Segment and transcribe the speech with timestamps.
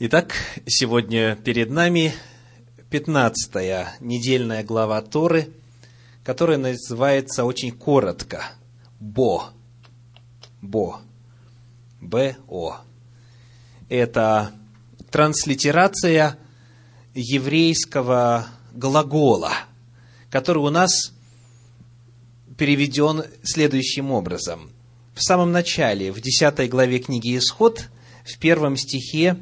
[0.00, 0.32] Итак,
[0.64, 2.14] сегодня перед нами
[2.88, 5.48] 15-я недельная глава Торы,
[6.22, 8.44] которая называется очень коротко
[9.00, 9.50] «Бо».
[10.62, 11.00] «Бо».
[12.00, 12.76] Б-О.
[13.88, 14.52] Это
[15.10, 16.38] транслитерация
[17.12, 19.52] еврейского глагола,
[20.30, 21.12] который у нас
[22.56, 24.70] переведен следующим образом.
[25.16, 27.88] В самом начале, в 10 главе книги «Исход»,
[28.24, 29.36] в первом стихе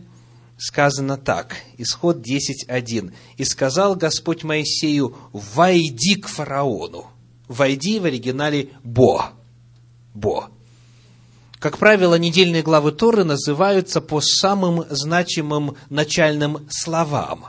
[0.56, 3.12] сказано так, исход 10.1.
[3.36, 7.06] «И сказал Господь Моисею, войди к фараону».
[7.48, 9.30] «Войди» в оригинале «бо».
[10.14, 10.50] «Бо».
[11.58, 17.46] Как правило, недельные главы Торы называются по самым значимым начальным словам.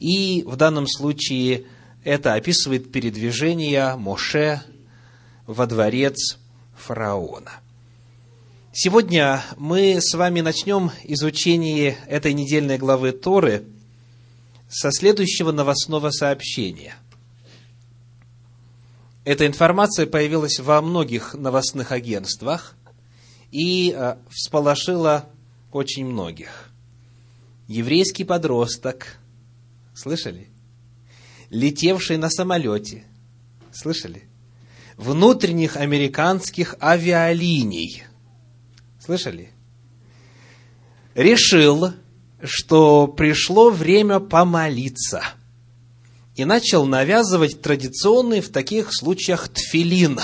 [0.00, 1.64] И в данном случае
[2.04, 4.62] это описывает передвижение Моше
[5.46, 6.38] во дворец
[6.76, 7.52] фараона–
[8.80, 13.64] Сегодня мы с вами начнем изучение этой недельной главы Торы
[14.68, 16.94] со следующего новостного сообщения.
[19.24, 22.76] Эта информация появилась во многих новостных агентствах
[23.50, 25.28] и э, всполошила
[25.72, 26.70] очень многих.
[27.66, 29.18] Еврейский подросток,
[29.92, 30.46] слышали?
[31.50, 33.02] Летевший на самолете,
[33.72, 34.28] слышали?
[34.96, 38.04] Внутренних американских авиалиний–
[39.08, 39.48] Слышали?
[41.14, 41.94] Решил,
[42.44, 45.22] что пришло время помолиться.
[46.36, 50.20] И начал навязывать традиционный в таких случаях тфилин.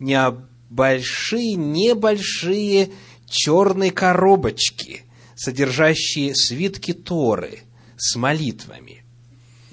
[0.00, 2.90] Небольшие, небольшие
[3.28, 5.02] черные коробочки,
[5.36, 7.60] содержащие свитки Торы
[7.96, 9.04] с молитвами.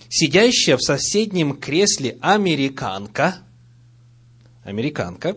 [0.09, 3.39] Сидящая в соседнем кресле американка,
[4.63, 5.35] американка,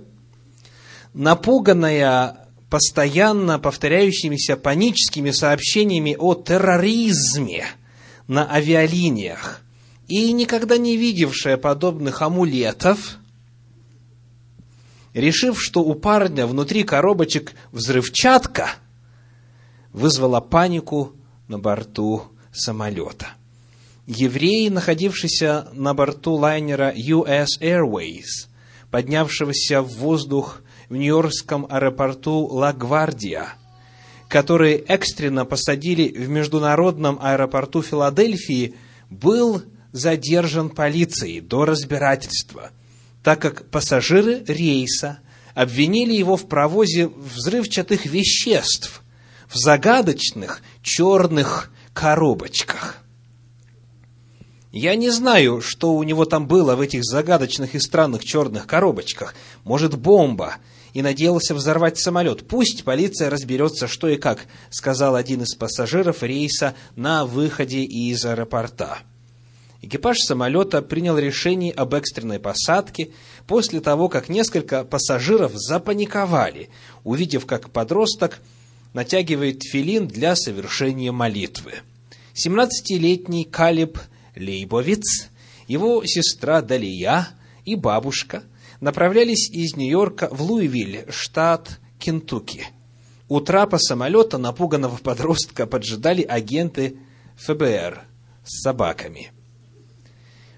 [1.14, 2.41] напуганная
[2.72, 7.66] постоянно повторяющимися паническими сообщениями о терроризме
[8.26, 9.60] на авиалиниях
[10.08, 13.18] и никогда не видевшая подобных амулетов,
[15.12, 18.70] решив, что у парня внутри коробочек взрывчатка,
[19.92, 21.12] вызвала панику
[21.48, 22.22] на борту
[22.54, 23.34] самолета.
[24.06, 28.48] Еврей, находившийся на борту лайнера US Airways,
[28.90, 30.61] поднявшегося в воздух
[30.92, 33.54] в Нью-Йоркском аэропорту Ла-Гвардия,
[34.28, 38.74] которые экстренно посадили в международном аэропорту Филадельфии,
[39.08, 42.72] был задержан полицией до разбирательства,
[43.22, 45.20] так как пассажиры рейса
[45.54, 49.02] обвинили его в провозе взрывчатых веществ
[49.48, 52.98] в загадочных черных коробочках.
[54.72, 59.34] Я не знаю, что у него там было в этих загадочных и странных черных коробочках.
[59.64, 60.56] Может, бомба
[60.92, 62.46] и надеялся взорвать самолет.
[62.46, 68.98] Пусть полиция разберется, что и как, сказал один из пассажиров рейса на выходе из аэропорта.
[69.80, 73.10] Экипаж самолета принял решение об экстренной посадке
[73.48, 76.70] после того, как несколько пассажиров запаниковали,
[77.02, 78.38] увидев, как подросток
[78.92, 81.80] натягивает филин для совершения молитвы.
[82.34, 83.98] 17-летний Калиб
[84.36, 85.28] Лейбовиц,
[85.66, 87.28] его сестра Далия
[87.64, 88.44] и бабушка
[88.82, 92.66] направлялись из Нью-Йорка в Луивиль, штат Кентукки.
[93.28, 96.98] У трапа самолета напуганного подростка поджидали агенты
[97.36, 98.02] ФБР
[98.44, 99.30] с собаками.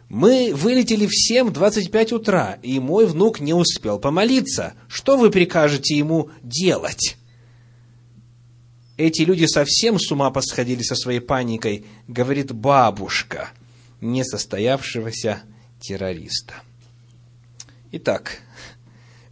[0.09, 4.73] Мы вылетели в 7.25 утра, и мой внук не успел помолиться.
[4.89, 7.19] Что вы прикажете ему делать?
[8.97, 13.51] Эти люди совсем с ума посходили со своей паникой, говорит бабушка
[14.01, 15.43] несостоявшегося
[15.79, 16.55] террориста.
[17.97, 18.41] Итак,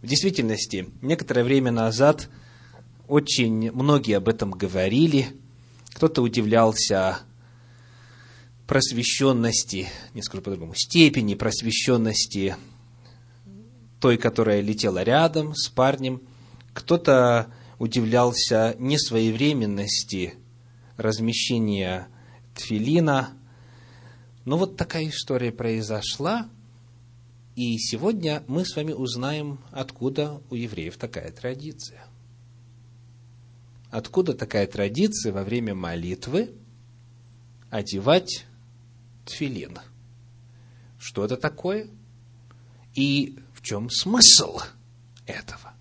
[0.01, 2.29] в действительности, некоторое время назад
[3.09, 5.27] очень многие об этом говорили.
[5.93, 7.19] Кто-то удивлялся
[8.65, 12.55] просвещенности, не скажу по-другому, степени просвещенности
[13.99, 16.21] той, которая летела рядом с парнем.
[16.71, 20.35] Кто-то удивлялся несвоевременности
[20.95, 22.07] размещения
[22.55, 23.31] тфилина.
[24.45, 26.47] Но вот такая история произошла–
[27.55, 32.03] и сегодня мы с вами узнаем, откуда у евреев такая традиция.
[33.91, 36.55] Откуда такая традиция во время молитвы
[37.69, 38.45] одевать
[39.25, 39.77] тфилин?
[40.97, 41.89] Что это такое?
[42.95, 44.59] И в чем смысл
[45.27, 45.73] этого?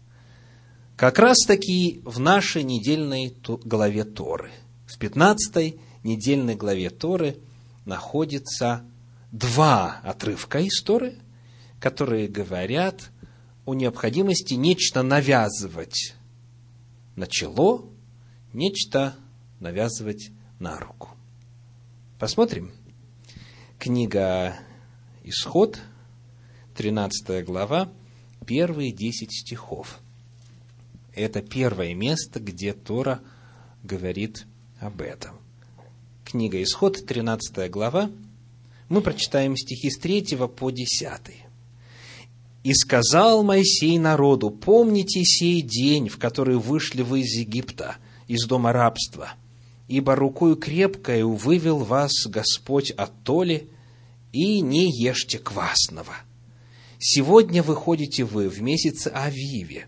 [0.96, 3.34] Как раз таки в нашей недельной
[3.64, 4.50] главе Торы,
[4.86, 5.74] в 15
[6.04, 7.38] недельной главе Торы
[7.86, 8.84] находится
[9.30, 11.18] два отрывка из Торы–
[11.82, 13.10] которые говорят
[13.66, 16.14] о необходимости нечто навязывать
[17.16, 17.90] на чело,
[18.52, 19.16] нечто
[19.58, 20.30] навязывать
[20.60, 21.08] на руку.
[22.20, 22.70] Посмотрим.
[23.80, 24.56] Книга
[25.24, 25.80] Исход,
[26.76, 27.92] 13 глава,
[28.46, 29.98] первые 10 стихов.
[31.12, 33.22] Это первое место, где Тора
[33.82, 34.46] говорит
[34.78, 35.36] об этом.
[36.24, 38.08] Книга Исход, 13 глава.
[38.88, 41.42] Мы прочитаем стихи с 3 по 10.
[42.62, 47.96] «И сказал Моисей народу, помните сей день, в который вышли вы из Египта,
[48.28, 49.32] из дома рабства,
[49.88, 53.68] ибо рукою крепкою вывел вас Господь от толи,
[54.32, 56.14] и не ешьте квасного.
[56.98, 59.86] Сегодня выходите вы в месяц Авиве,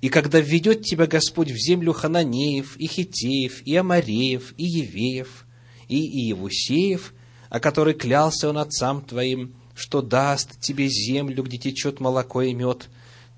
[0.00, 5.46] и когда введет тебя Господь в землю Хананеев, и Хитеев, и Амареев, и Евеев,
[5.88, 7.14] и Иевусеев,
[7.48, 12.88] о которой клялся он отцам твоим, что даст тебе землю, где течет молоко и мед,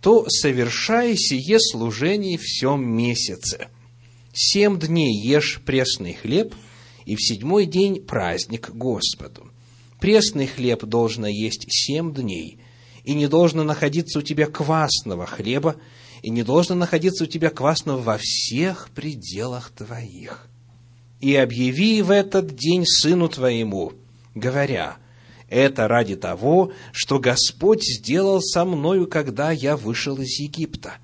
[0.00, 3.68] то совершай сие служение в всем месяце.
[4.32, 6.54] Семь дней ешь пресный хлеб,
[7.06, 9.50] и в седьмой день праздник Господу.
[10.00, 12.58] Пресный хлеб должно есть семь дней,
[13.04, 15.76] и не должно находиться у тебя квасного хлеба,
[16.22, 20.48] и не должно находиться у тебя квасного во всех пределах твоих.
[21.20, 23.92] И объяви в этот день сыну твоему,
[24.34, 24.98] говоря,
[25.48, 30.94] это ради того, что Господь сделал со мною, когда я вышел из Египта.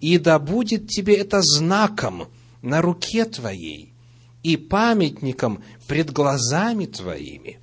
[0.00, 2.28] И да будет тебе это знаком
[2.62, 3.92] на руке твоей
[4.42, 7.58] и памятником пред глазами твоими,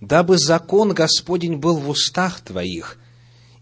[0.00, 2.98] дабы закон Господень был в устах твоих,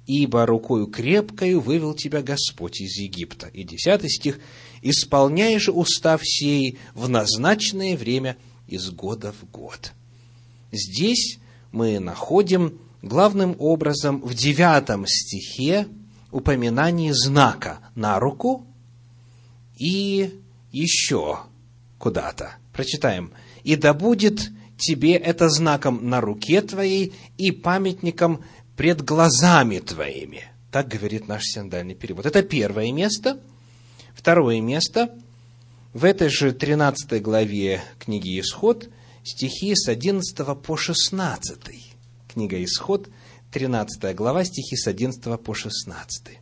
[0.07, 3.49] ибо рукою крепкою вывел тебя Господь из Египта.
[3.49, 4.41] И десятый стих.
[4.83, 8.37] «Исполняй же устав сей в назначенное время
[8.69, 9.93] из года в год».
[10.73, 11.39] Здесь
[11.73, 15.87] мы находим главным образом в девятом стихе
[16.31, 18.67] упоминание знака на руку
[19.79, 20.41] и
[20.73, 21.41] еще
[21.99, 22.57] куда-то.
[22.73, 23.33] Прочитаем.
[23.65, 28.45] «И да будет тебе это знаком на руке твоей и памятником
[28.77, 30.45] пред глазами твоими».
[30.71, 32.27] Так говорит наш синдальный перевод.
[32.27, 33.41] Это первое место.
[34.15, 35.15] Второе место.
[35.95, 38.91] В этой же 13 главе книги «Исход»
[39.27, 41.59] стихи с 11 по 16.
[42.29, 43.09] Книга Исход,
[43.51, 46.39] 13 глава, стихи с 11 по 16.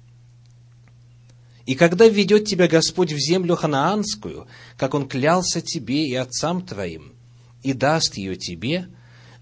[1.65, 4.47] «И когда введет тебя Господь в землю ханаанскую,
[4.77, 7.15] как Он клялся тебе и отцам твоим,
[7.63, 8.89] и даст ее тебе,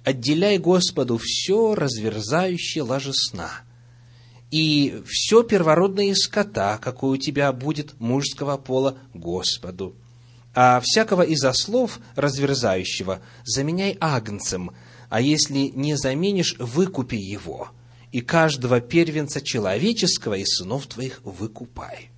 [0.04, 3.50] отделяй Господу все разверзающее ложесна,
[4.52, 9.96] и все первородное скота, какое у тебя будет мужского пола Господу,
[10.54, 14.72] а всякого из ослов разверзающего заменяй агнцем,
[15.08, 17.70] а если не заменишь, выкупи его,
[18.12, 22.10] и каждого первенца человеческого из сынов твоих выкупай.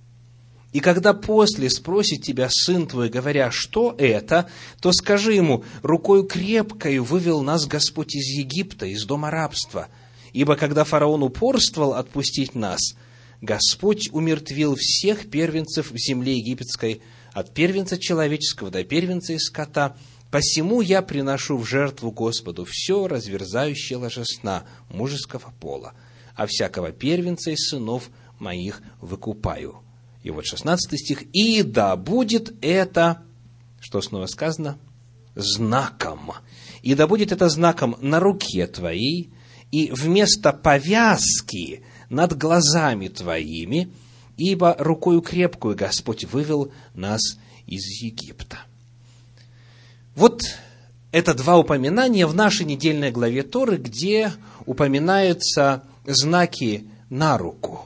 [0.75, 4.49] И когда после спросит тебя сын твой, говоря, что это,
[4.81, 9.87] то скажи ему, рукою крепкою вывел нас Господь из Египта, из дома рабства.
[10.33, 12.81] Ибо когда фараон упорствовал отпустить нас,
[13.39, 17.01] Господь умертвил всех первенцев в земле египетской,
[17.35, 19.97] от первенца человеческого до первенца из скота.
[20.31, 25.93] Посему я приношу в жертву Господу все разверзающее ложесна мужеского пола,
[26.33, 28.09] а всякого первенца из сынов
[28.39, 29.81] моих выкупаю».
[30.23, 31.23] И вот 16 стих.
[31.33, 33.21] «И да будет это...»
[33.81, 34.79] Что снова сказано?
[35.35, 36.31] «Знаком».
[36.83, 39.33] «И да будет это знаком на руке твоей,
[39.71, 43.91] и вместо повязки над глазами твоими,
[44.37, 47.21] ибо рукою крепкую Господь вывел нас
[47.65, 48.59] из Египта.
[50.15, 50.43] Вот
[51.11, 54.31] это два упоминания в нашей недельной главе Торы, где
[54.65, 57.85] упоминаются знаки на руку.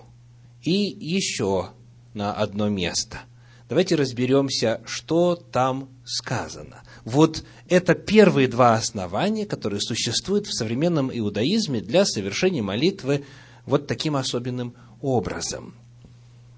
[0.63, 1.69] И еще
[2.13, 3.21] на одно место.
[3.69, 6.81] Давайте разберемся, что там сказано.
[7.05, 13.25] Вот это первые два основания, которые существуют в современном иудаизме для совершения молитвы
[13.65, 15.75] вот таким особенным образом–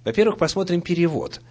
[0.04, 1.42] во-первых, посмотрим перевод.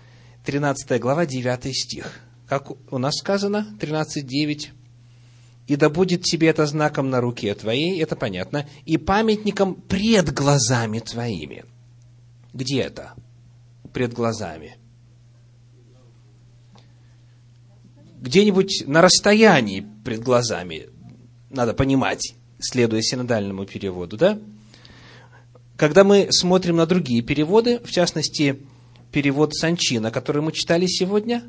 [0.45, 2.21] 13 глава, 9 стих.
[2.49, 4.71] Как у нас сказано, 13.9.
[5.69, 10.99] «И да будет тебе это знаком на руке твоей», это понятно, «и памятником пред глазами
[10.99, 11.65] твоими».
[12.53, 13.13] Где это?
[13.93, 14.77] Пред глазами.
[18.21, 20.89] Где-нибудь на расстоянии пред глазами,
[21.51, 24.41] надо понимать, следуя синодальному переводу, да?
[25.81, 28.61] Когда мы смотрим на другие переводы, в частности,
[29.13, 31.43] перевод Санчина, который мы читали сегодня,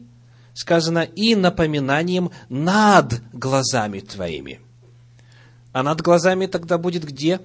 [0.53, 4.61] сказано «и напоминанием над глазами твоими».
[5.73, 7.41] А над глазами тогда будет где?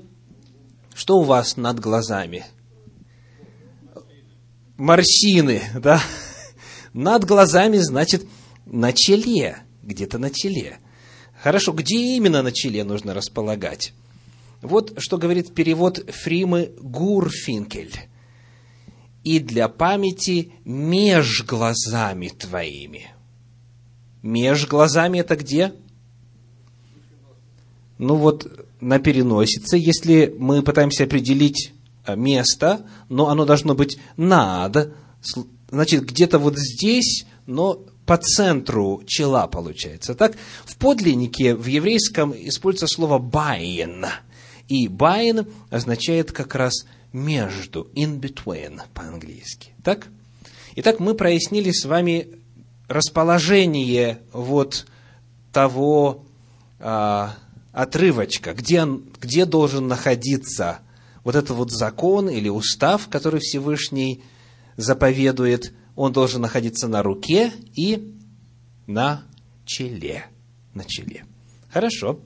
[0.94, 2.46] Что у вас над глазами?
[4.76, 6.00] Морщины, да?
[6.92, 8.28] Над глазами, значит,
[8.64, 10.78] на челе, где-то на челе.
[11.42, 13.92] Хорошо, где именно на челе нужно располагать?
[14.66, 17.94] Вот что говорит перевод Фримы Гурфинкель.
[19.22, 23.10] «И для памяти меж глазами твоими».
[24.22, 25.72] Меж глазами это где?
[27.98, 31.72] Ну вот на переносице, если мы пытаемся определить
[32.04, 34.92] э, место, но оно должно быть над,
[35.70, 40.14] значит, где-то вот здесь, но по центру чела получается.
[40.14, 44.06] Так, в подлиннике в еврейском используется слово «בין»,
[44.68, 49.72] и «בין» означает как раз «между», «in between» по-английски.
[49.82, 50.08] Так?
[50.76, 52.28] Итак, мы прояснили с вами
[52.88, 54.86] расположение вот
[55.52, 56.26] того
[56.78, 57.36] а,
[57.72, 58.86] отрывочка, где,
[59.20, 60.80] где должен находиться
[61.24, 64.22] вот этот вот закон или устав, который Всевышний
[64.76, 68.14] заповедует, он должен находиться на руке и
[68.86, 69.24] на
[69.64, 70.26] челе.
[70.74, 71.24] На челе.
[71.70, 72.20] Хорошо.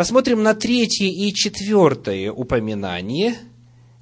[0.00, 3.36] Посмотрим на третье и четвертое упоминание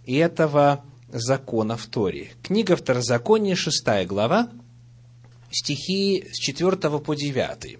[0.06, 2.30] этого закона в Торе.
[2.40, 4.48] Книга Второзакония, шестая глава,
[5.50, 7.78] стихи с 4 по 9.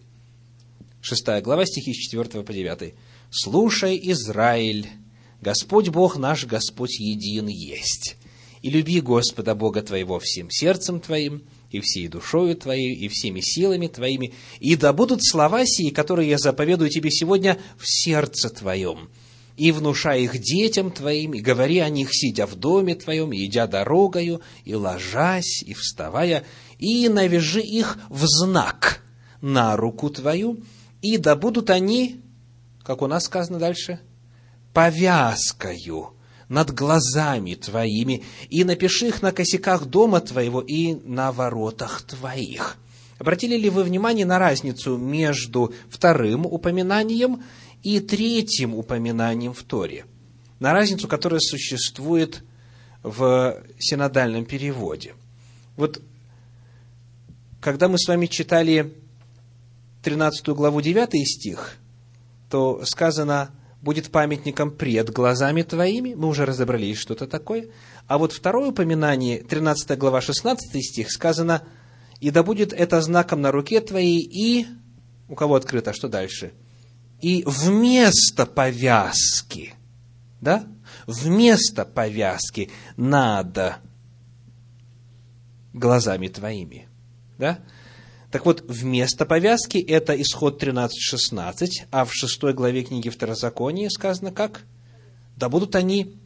[1.01, 2.95] 6 глава, стихи с 4 по 9.
[3.31, 4.89] «Слушай, Израиль,
[5.41, 8.17] Господь Бог наш, Господь един есть.
[8.63, 13.89] И люби Господа Бога твоего всем сердцем твоим, и всей душою твоей, и всеми силами
[13.89, 19.11] твоими, и да будут слова сии, которые я заповедую тебе сегодня в сердце твоем,
[19.57, 23.67] и внушай их детям твоим, и говори о них, сидя в доме твоем, и идя
[23.67, 26.45] дорогою, и ложась, и вставая,
[26.79, 29.03] и навяжи их в знак
[29.41, 30.63] на руку твою,
[31.03, 32.21] и да будут они,
[32.83, 34.01] как у нас сказано дальше,
[34.73, 36.18] повязкою
[36.49, 42.79] над глазами твоими, и напиши их на косяках дома твоего и на воротах твоих.
[43.19, 47.43] Обратили ли вы внимание на разницу между вторым упоминанием
[47.83, 50.07] и третьим упоминанием в Торе?
[50.61, 52.43] На разницу, которая существует
[53.03, 55.15] в синодальном переводе.
[55.77, 56.01] Вот
[57.61, 58.95] когда мы с вами читали
[60.03, 61.77] 13 главу 9 стих,
[62.51, 66.15] то сказано, будет памятником пред глазами твоими.
[66.15, 67.69] Мы уже разобрались, что это такое.
[68.07, 71.63] А вот второе упоминание, 13 глава 16 стих, сказано,
[72.21, 74.67] и да будет это знаком на руке твоей, и...
[75.29, 75.93] У кого открыто?
[75.93, 76.53] Что дальше?
[77.21, 79.75] И вместо повязки,
[80.41, 80.65] да?
[81.07, 83.79] Вместо повязки надо
[85.73, 86.89] глазами твоими.
[87.39, 87.59] Да?
[88.31, 94.65] Так вот, вместо повязки это исход 13.16, а в шестой главе книги Второзакония сказано как?
[95.37, 96.17] Да будут они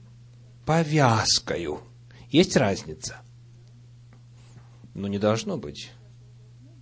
[0.66, 1.80] повязкою.
[2.30, 3.20] Есть разница?
[4.94, 5.90] Ну, не должно быть.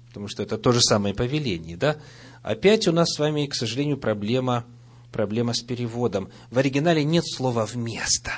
[0.08, 1.98] Потому что это то же самое повеление, да?
[2.42, 4.64] Опять у нас с вами, к сожалению, проблема,
[5.12, 6.30] проблема с переводом.
[6.50, 8.32] В оригинале нет слова «вместо».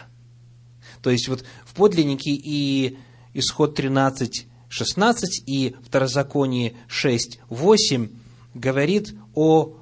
[1.01, 2.99] То есть, вот в подлиннике и
[3.35, 8.09] исход 13 16 и Второзаконие 6, 8
[8.55, 9.75] говорит о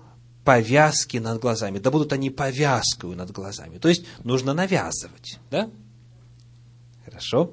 [0.44, 1.78] повязке над глазами.
[1.78, 3.78] Да будут они повязкою над глазами.
[3.78, 5.38] То есть, нужно навязывать.
[5.48, 5.70] Да?
[7.04, 7.52] Хорошо.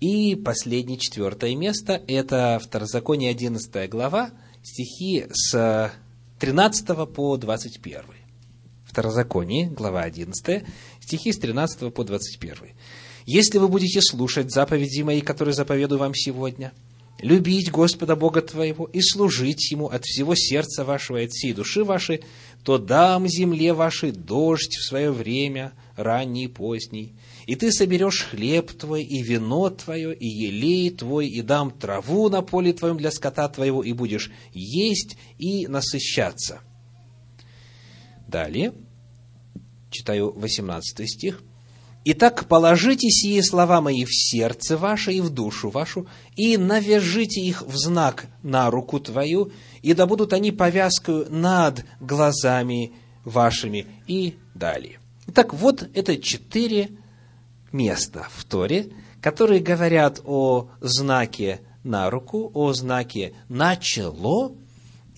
[0.00, 4.30] И последнее, четвертое место, это Второзаконие 11 глава,
[4.62, 5.92] стихи с
[6.38, 8.00] 13 по 21.
[8.86, 10.64] Второзаконие, глава 11,
[11.00, 12.70] стихи с 13 по 21.
[13.32, 16.72] Если вы будете слушать заповеди мои, которые заповедую вам сегодня,
[17.20, 21.84] любить Господа Бога твоего и служить Ему от всего сердца вашего и от всей души
[21.84, 22.24] вашей,
[22.64, 27.14] то дам земле вашей дождь в свое время, ранний и поздний,
[27.46, 32.42] и ты соберешь хлеб твой, и вино твое, и елей твой, и дам траву на
[32.42, 36.62] поле твоем для скота твоего, и будешь есть и насыщаться.
[38.26, 38.72] Далее,
[39.92, 41.44] читаю 18 стих.
[42.02, 47.60] Итак, положите сие слова мои в сердце ваше и в душу вашу, и навяжите их
[47.62, 49.52] в знак на руку твою,
[49.82, 52.92] и да будут они повязкою над глазами
[53.24, 54.98] вашими, и далее.
[55.26, 56.88] Итак, вот это четыре
[57.70, 58.90] места в Торе,
[59.20, 64.56] которые говорят о знаке на руку, о знаке на чело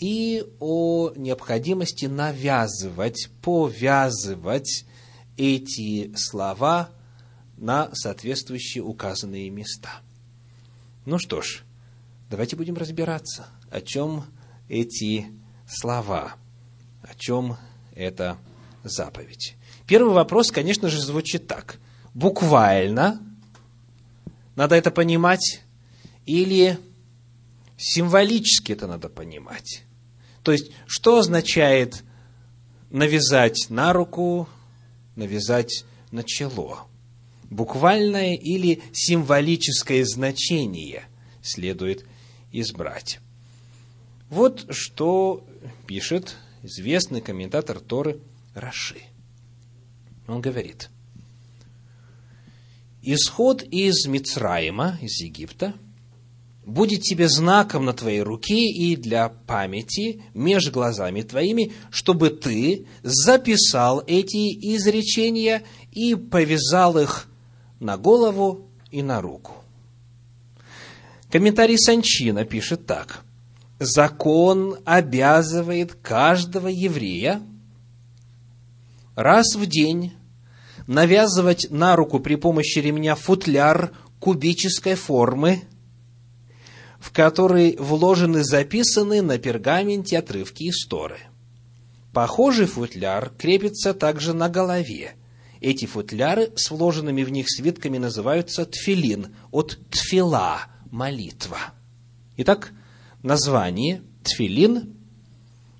[0.01, 4.85] и о необходимости навязывать, повязывать
[5.37, 6.91] эти слова
[7.57, 10.01] на соответствующие указанные места.
[11.05, 11.63] Ну что ж,
[12.31, 14.25] давайте будем разбираться, о чем
[14.69, 15.27] эти
[15.67, 16.35] слова,
[17.03, 17.57] о чем
[17.95, 18.39] эта
[18.85, 19.57] заповедь.
[19.87, 21.79] Первый вопрос, конечно же, звучит так.
[22.15, 23.21] Буквально
[24.55, 25.63] надо это понимать
[26.27, 26.79] или
[27.85, 29.83] Символически это надо понимать.
[30.45, 32.05] То есть, что означает
[32.91, 34.49] навязать на руку,
[35.17, 36.89] навязать на чело?
[37.51, 41.05] Буквальное или символическое значение
[41.43, 42.07] следует
[42.51, 43.21] избрать.
[44.31, 45.45] Вот что
[45.87, 48.21] пишет известный комментатор Торы
[48.55, 49.03] Раши.
[50.27, 50.89] Он говорит,
[53.03, 55.75] «Исход из Мицраима, из Египта,
[56.65, 64.03] будет тебе знаком на твоей руке и для памяти меж глазами твоими, чтобы ты записал
[64.07, 67.29] эти изречения и повязал их
[67.81, 69.53] на голову и на руку.
[71.31, 73.25] Комментарий Санчина пишет так.
[73.79, 77.43] Закон обязывает каждого еврея
[79.17, 80.13] раз в день
[80.87, 85.63] навязывать на руку при помощи ремня футляр кубической формы,
[87.03, 91.19] в который вложены записаны на пергаменте отрывки истории.
[92.13, 95.17] Похожий футляр крепится также на голове.
[95.61, 100.61] Эти футляры с вложенными в них свитками называются тфилин, от тфила–
[100.93, 101.59] молитва.
[102.37, 102.71] Итак,
[103.25, 104.95] название тфилин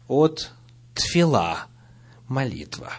[0.09, 0.51] от
[0.95, 1.67] тфила–
[2.27, 2.95] молитва.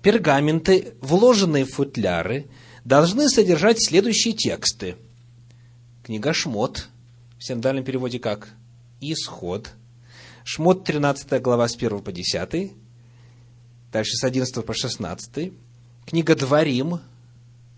[0.00, 2.46] Пергаменты, вложенные в футляры,
[2.86, 4.96] должны содержать следующие тексты.
[6.04, 6.88] Книга Шмот,
[7.44, 8.54] в синдальном переводе как
[9.02, 9.68] Исход.
[10.44, 12.72] Шмот 13 глава с 1 по 10,
[13.92, 15.52] дальше с 11 по 16.
[16.06, 17.00] Книга Дворим,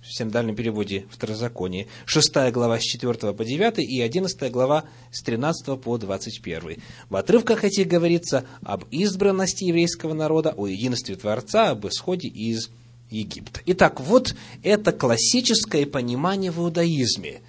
[0.01, 5.81] в синдальном переводе Второзаконие, 6 глава с 4 по 9 и 11 глава с 13
[5.81, 6.77] по 21.
[7.11, 12.71] В отрывках этих говорится об избранности еврейского народа, о единстве Творца, об исходе из
[13.11, 13.63] Египта.
[13.67, 17.41] Итак, вот это классическое понимание в иудаизме.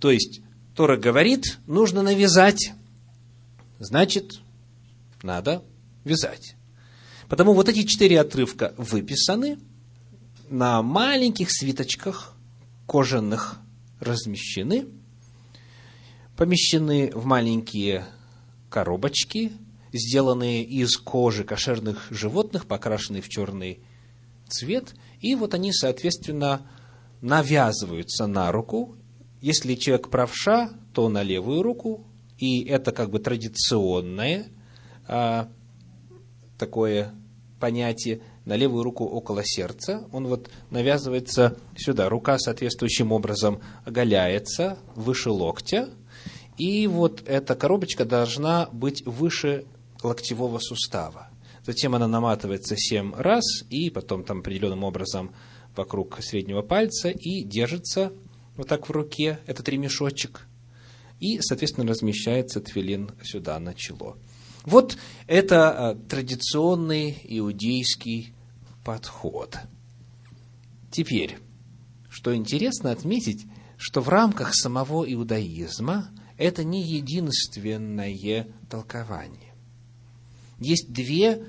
[0.00, 0.40] То есть,
[0.74, 2.72] Тора говорит, нужно навязать,
[3.78, 4.40] значит,
[5.22, 5.62] надо
[6.04, 6.54] вязать.
[7.28, 9.58] Потому вот эти четыре отрывка выписаны
[10.48, 12.34] на маленьких свиточках
[12.86, 13.58] кожаных
[14.00, 14.86] размещены,
[16.36, 18.06] помещены в маленькие
[18.68, 19.52] коробочки,
[19.92, 23.80] сделанные из кожи кошерных животных, покрашенные в черный
[24.48, 26.62] цвет, и вот они, соответственно,
[27.20, 28.96] навязываются на руку
[29.40, 32.04] если человек правша, то на левую руку,
[32.38, 34.46] и это как бы традиционное
[35.06, 35.48] а,
[36.58, 37.14] такое
[37.58, 40.04] понятие на левую руку около сердца.
[40.12, 42.08] Он вот навязывается сюда.
[42.08, 45.90] Рука соответствующим образом оголяется выше локтя.
[46.56, 49.64] И вот эта коробочка должна быть выше
[50.02, 51.28] локтевого сустава.
[51.64, 55.32] Затем она наматывается семь раз и потом там определенным образом
[55.76, 58.12] вокруг среднего пальца и держится
[58.60, 60.46] вот так в руке, этот ремешочек,
[61.18, 64.18] и, соответственно, размещается твилин сюда, на чело.
[64.66, 68.34] Вот это а, традиционный иудейский
[68.84, 69.56] подход.
[70.90, 71.38] Теперь,
[72.10, 73.46] что интересно отметить,
[73.78, 79.54] что в рамках самого иудаизма это не единственное толкование.
[80.58, 81.46] Есть две,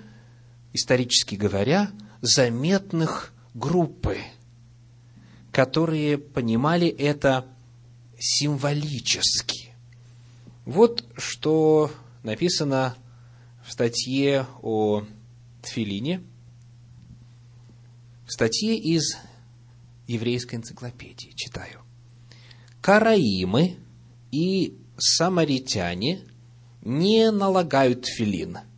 [0.71, 4.17] исторически говоря, заметных группы–
[5.51, 7.45] которые понимали это
[8.17, 9.69] символически.
[10.65, 11.91] Вот что
[12.23, 12.95] написано
[13.65, 15.03] в статье о
[15.61, 16.21] Тфилине,
[18.25, 19.17] в статье из
[20.07, 21.81] еврейской энциклопедии, читаю.
[22.81, 23.77] Караимы
[24.31, 26.21] и самаритяне
[26.81, 28.59] не налагают тфилин–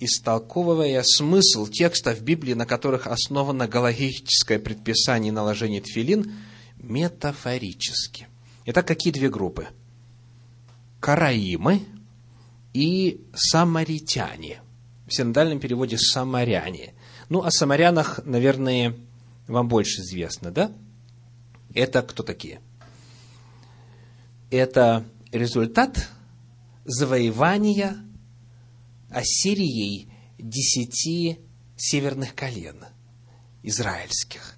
[0.00, 6.32] истолковывая смысл текстов Библии, на которых основано галактическое предписание наложения тфилин,
[6.78, 8.26] метафорически.
[8.64, 9.68] Итак, какие две группы?
[10.98, 11.82] Караимы
[12.72, 14.62] и самаритяне.
[15.06, 16.94] В синодальном переводе «самаряне».
[17.28, 18.96] Ну, о самарянах, наверное,
[19.46, 20.72] вам больше известно, да?
[21.74, 22.60] Это кто такие?
[24.50, 26.08] Это результат
[26.84, 27.96] завоевания
[29.10, 31.38] Ассирией десяти
[31.76, 32.84] северных колен
[33.62, 34.56] израильских.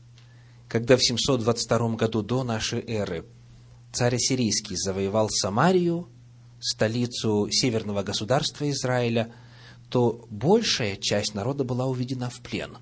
[0.68, 3.26] Когда в 722 году до нашей эры
[3.92, 6.08] царь Ассирийский завоевал Самарию,
[6.60, 9.32] столицу северного государства Израиля,
[9.90, 12.78] то большая часть народа была уведена в плен.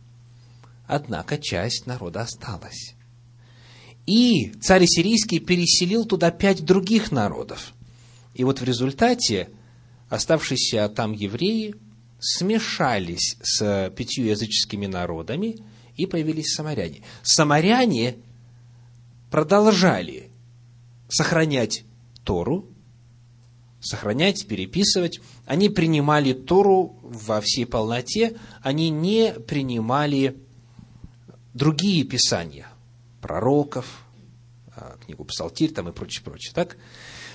[0.87, 2.94] Однако часть народа осталась.
[4.06, 7.74] И царь Сирийский переселил туда пять других народов.
[8.35, 9.50] И вот в результате
[10.10, 11.74] оставшиеся там евреи
[12.18, 15.56] смешались с пятью языческими народами,
[15.96, 17.02] и появились самаряне.
[17.22, 18.16] Самаряне
[19.30, 20.30] продолжали
[21.08, 21.84] сохранять
[22.24, 22.66] Тору,
[23.80, 25.20] сохранять, переписывать.
[25.46, 30.36] Они принимали Тору во всей полноте, они не принимали
[31.54, 32.68] другие писания,
[33.20, 34.04] пророков,
[34.74, 36.52] а, книгу Псалтирь там и прочее, прочее.
[36.54, 36.76] Так?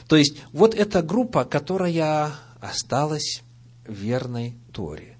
[0.08, 3.44] То есть, вот эта группа, которая осталась
[3.88, 5.18] верной Торе.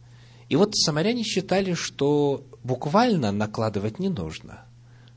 [0.50, 4.66] И вот самаряне считали, что буквально накладывать не нужно.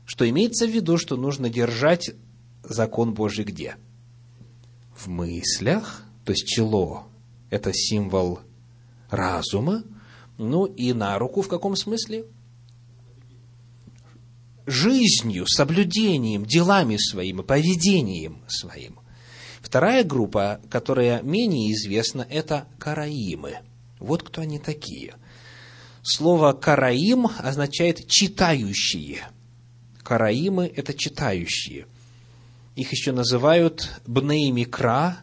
[0.05, 2.11] Что имеется в виду, что нужно держать
[2.63, 3.75] закон Божий где?
[4.95, 7.07] В мыслях, то есть чело–
[7.49, 8.39] это символ
[9.09, 9.83] разума,
[10.37, 12.25] ну и на руку в каком смысле?
[14.65, 18.99] Жизнью, соблюдением, делами своими, поведением своим.
[19.69, 23.59] Вторая группа, которая менее известна, это караимы.
[23.99, 25.13] Вот кто они такие.
[26.01, 29.27] Слово «караим» означает «читающие».
[30.01, 31.85] Караимы– это читающие.
[32.75, 35.19] Их еще называют Бней Микра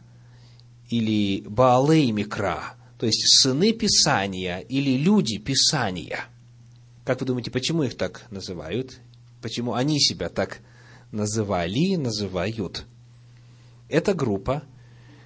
[0.91, 6.21] или Баалей Микра, то есть сыны Писания или люди Писания.
[7.05, 9.01] Как вы думаете, почему их так называют?
[9.43, 10.61] Почему они себя так
[11.11, 12.87] называли называют?
[13.89, 14.65] Это группа,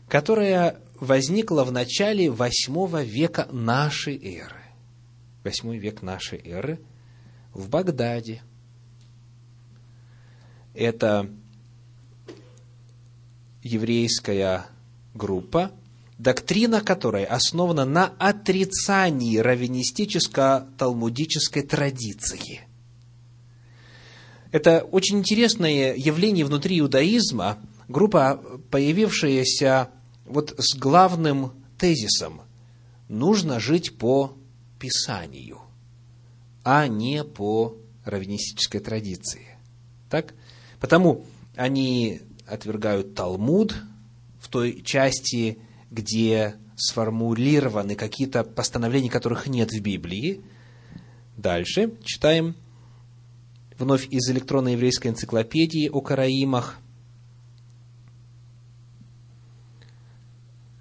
[0.09, 4.62] которая возникла в начале восьмого века нашей эры.
[5.44, 6.79] Восьмой век нашей эры
[7.55, 8.42] в Багдаде.
[10.75, 11.31] Это
[13.62, 14.66] еврейская
[15.14, 15.70] группа,
[16.18, 22.66] доктрина которой основана на отрицании раввинистическо-талмудической традиции.
[24.53, 27.59] Это очень интересное явление внутри иудаизма,
[27.90, 29.90] группа, появившаяся
[30.24, 32.42] вот с главным тезисом
[33.09, 34.37] «нужно жить по
[34.79, 35.59] Писанию,
[36.62, 39.57] а не по раввинистической традиции».
[40.09, 40.35] Так?
[40.81, 41.26] Потому
[41.57, 43.74] они отвергают Талмуд
[44.40, 45.59] в той части,
[45.90, 50.40] где сформулированы какие-то постановления, которых нет в Библии.
[51.37, 52.55] Дальше читаем
[53.79, 56.79] вновь из электронной еврейской энциклопедии о караимах.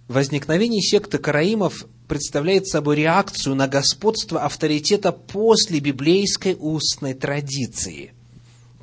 [0.09, 8.13] Возникновение секты караимов представляет собой реакцию на господство авторитета после библейской устной традиции.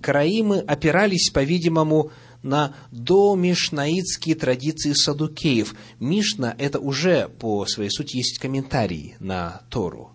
[0.00, 2.12] Караимы опирались, по-видимому,
[2.44, 5.74] на домишнаитские традиции садукеев.
[5.98, 10.12] Мишна– это уже, по своей сути, есть комментарий на Тору.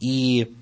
[0.00, 0.56] И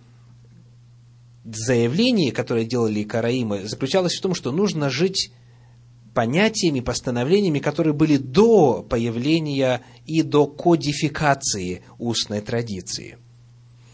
[1.42, 5.32] заявление, которое делали караимы, заключалось в том, что нужно жить
[6.16, 13.18] понятиями, постановлениями, которые были до появления и до кодификации устной традиции.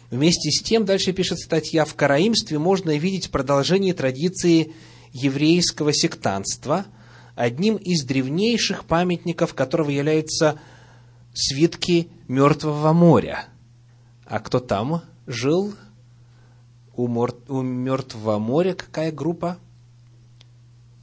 [0.09, 4.73] Вместе с тем, дальше пишет статья, в караимстве можно видеть продолжение традиции
[5.13, 6.87] еврейского сектанства,
[7.35, 10.61] одним из древнейших памятников которого являются
[11.35, 13.47] свитки Мертвого моря.
[14.27, 15.75] А кто там жил?
[16.95, 17.35] У, мор...
[17.49, 19.59] у Мертвого моря какая группа?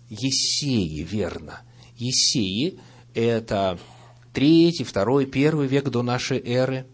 [0.09, 1.61] Есеи, верно.
[1.95, 2.79] Есеи–
[3.13, 3.79] это
[4.33, 6.87] третий, второй, первый век до нашей эры.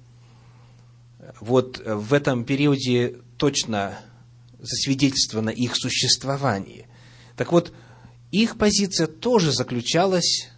[1.40, 4.00] Вот в этом периоде точно
[4.60, 6.88] засвидетельствовано их существование.
[7.36, 7.74] Так вот,
[8.32, 10.50] их позиция тоже заключалась,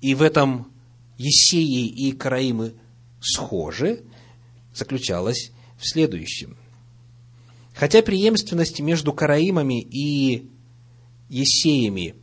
[0.00, 0.72] и в этом
[1.18, 2.74] Есеи и Караимы
[3.20, 4.04] схожи,
[4.74, 6.56] заключалась в следующем.
[7.74, 10.50] Хотя преемственность между Караимами и
[11.32, 12.14] Есеями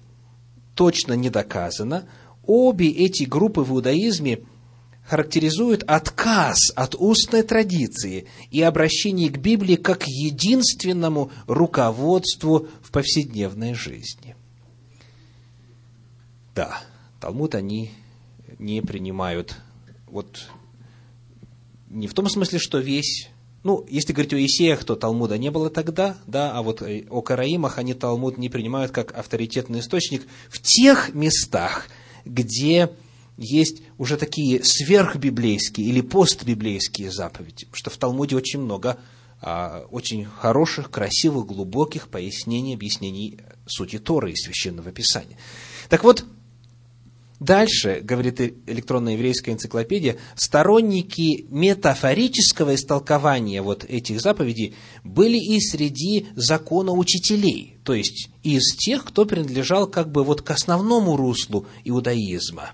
[0.75, 2.07] точно не доказана,
[2.43, 4.41] обе эти группы в иудаизме
[5.03, 14.35] характеризуют отказ от устной традиции и обращение к Библии как единственному руководству в повседневной жизни.
[16.53, 16.79] Да,
[17.19, 17.89] Талмуд они
[18.59, 19.55] не принимают
[20.05, 20.51] вот
[21.89, 23.29] не в том смысле, что весь
[23.69, 27.77] ну, если говорить о Есеях, то Талмуда не было тогда, да, а вот о Караимах
[27.77, 31.85] они Талмуд не принимают как авторитетный источник в тех местах,
[32.25, 32.89] где
[33.37, 38.97] есть уже такие сверхбиблейские или постбиблейские заповеди, что в Талмуде очень много
[39.39, 45.37] а, очень хороших, красивых, глубоких пояснений, объяснений сути Торы и Священного Писания.
[45.89, 46.25] Так вот,
[47.39, 54.75] Дальше, говорит электронная еврейская энциклопедия, сторонники метафорического истолкования вот этих заповедей
[55.05, 60.51] были и среди закона учителей, то есть из тех, кто принадлежал как бы вот к
[60.51, 62.71] основному руслу иудаизма.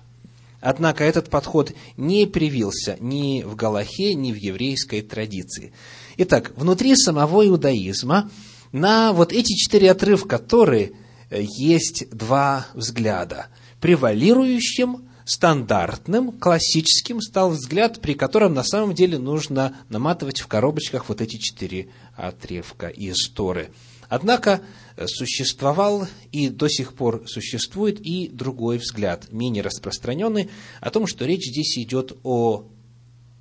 [0.60, 5.72] Однако этот подход не привился ни в Галахе, ни в еврейской традиции.
[6.16, 8.30] Итак, внутри самого иудаизма
[8.72, 10.92] на вот эти четыре отрывка которые
[11.30, 13.46] есть два взгляда–
[13.80, 21.20] превалирующим стандартным, классическим стал взгляд, при котором на самом деле нужно наматывать в коробочках вот
[21.20, 23.70] эти четыре отрывка из Торы.
[24.08, 24.62] Однако
[25.06, 30.48] существовал и до сих пор существует и другой взгляд, менее распространенный,
[30.80, 32.68] о том, что речь здесь идет о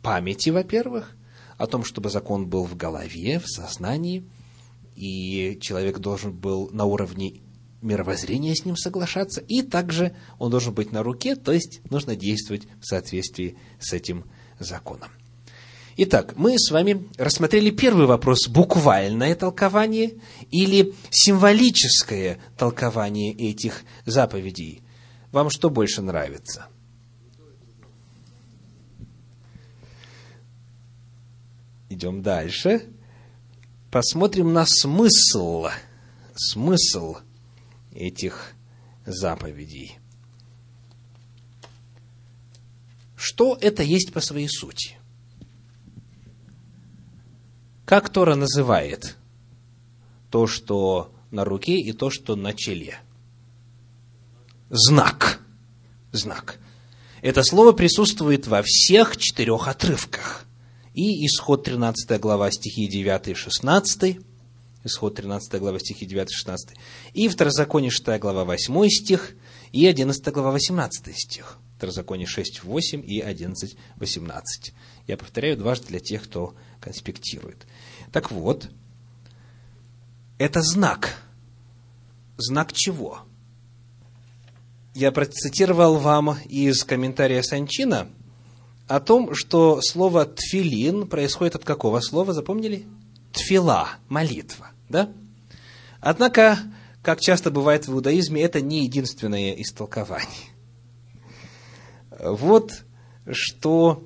[0.02, 1.16] памяти, во-первых,
[1.58, 4.26] о том, чтобы закон был в голове, в сознании,
[4.96, 7.42] и человек должен был на уровне
[7.86, 12.64] мировоззрения с ним соглашаться, и также он должен быть на руке, то есть нужно действовать
[12.82, 14.26] в соответствии с этим
[14.60, 15.10] законом.
[15.98, 20.16] Итак, мы с вами рассмотрели первый вопрос, буквальное толкование
[20.52, 24.82] или символическое толкование этих заповедей.
[25.32, 26.68] Вам что больше нравится?
[31.88, 32.84] Идем дальше.
[33.90, 35.68] Посмотрим на смысл,
[36.36, 37.16] смысл
[37.96, 38.54] этих
[39.06, 39.98] заповедей.
[43.16, 44.98] Что это есть по своей сути?
[47.86, 49.16] Как Тора называет
[50.30, 53.00] то, что на руке и то, что на челе?
[54.70, 55.40] Знак.
[56.12, 56.60] Знак.
[57.22, 60.46] Это слово присутствует во всех четырех отрывках.
[60.94, 64.20] И исход 13 глава стихи 9 и 16,
[64.86, 66.78] исход 13 глава стихи 9 и 16,
[67.14, 69.36] и второзаконие 6 глава 8 стих,
[69.72, 71.58] и 11 глава 18 стих.
[71.78, 74.74] Второзаконие 6, 8 и 11, 18.
[75.08, 77.68] Я повторяю дважды для тех, кто конспектирует.
[78.14, 78.70] Так вот,
[80.38, 81.18] это знак.
[82.38, 83.20] Знак чего?
[84.94, 88.08] Я процитировал вам из комментария Санчина
[88.88, 92.86] о том, что слово «тфилин» происходит от какого слова, запомнили?
[93.34, 95.10] Тфила, молитва, да?
[96.00, 96.60] Однако,
[97.02, 100.50] как часто бывает в иудаизме, это не единственное истолкование.
[102.20, 102.84] Вот
[103.32, 104.06] что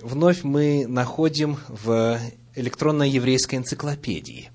[0.00, 2.18] вновь мы находим в
[2.54, 4.50] электронной еврейской энциклопедии.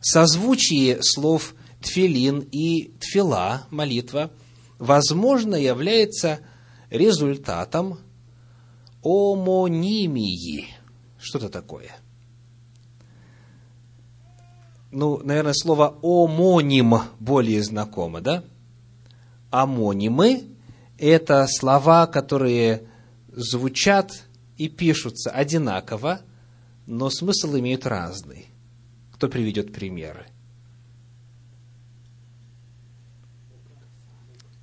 [0.00, 4.30] Созвучие слов тфилин и тфила, молитва,
[4.78, 6.40] возможно, является
[6.90, 7.98] результатом
[9.02, 10.68] омонимии.
[11.18, 11.96] Что это такое?
[14.90, 18.44] Ну, наверное, слово омоним более знакомо, да?
[19.50, 20.44] Амонимы–
[20.98, 22.88] это слова, которые
[23.28, 24.24] звучат
[24.56, 26.22] и пишутся одинаково,
[26.86, 28.46] но смысл имеют разный.
[29.12, 30.26] Кто приведет примеры?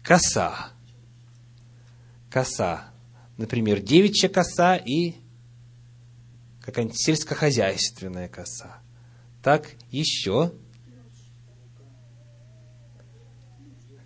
[0.01, 0.69] Коса.
[2.29, 2.85] Коса.
[3.37, 5.15] Например, девичья коса и
[6.61, 8.79] какая-нибудь сельскохозяйственная коса.
[9.45, 10.53] Так, еще.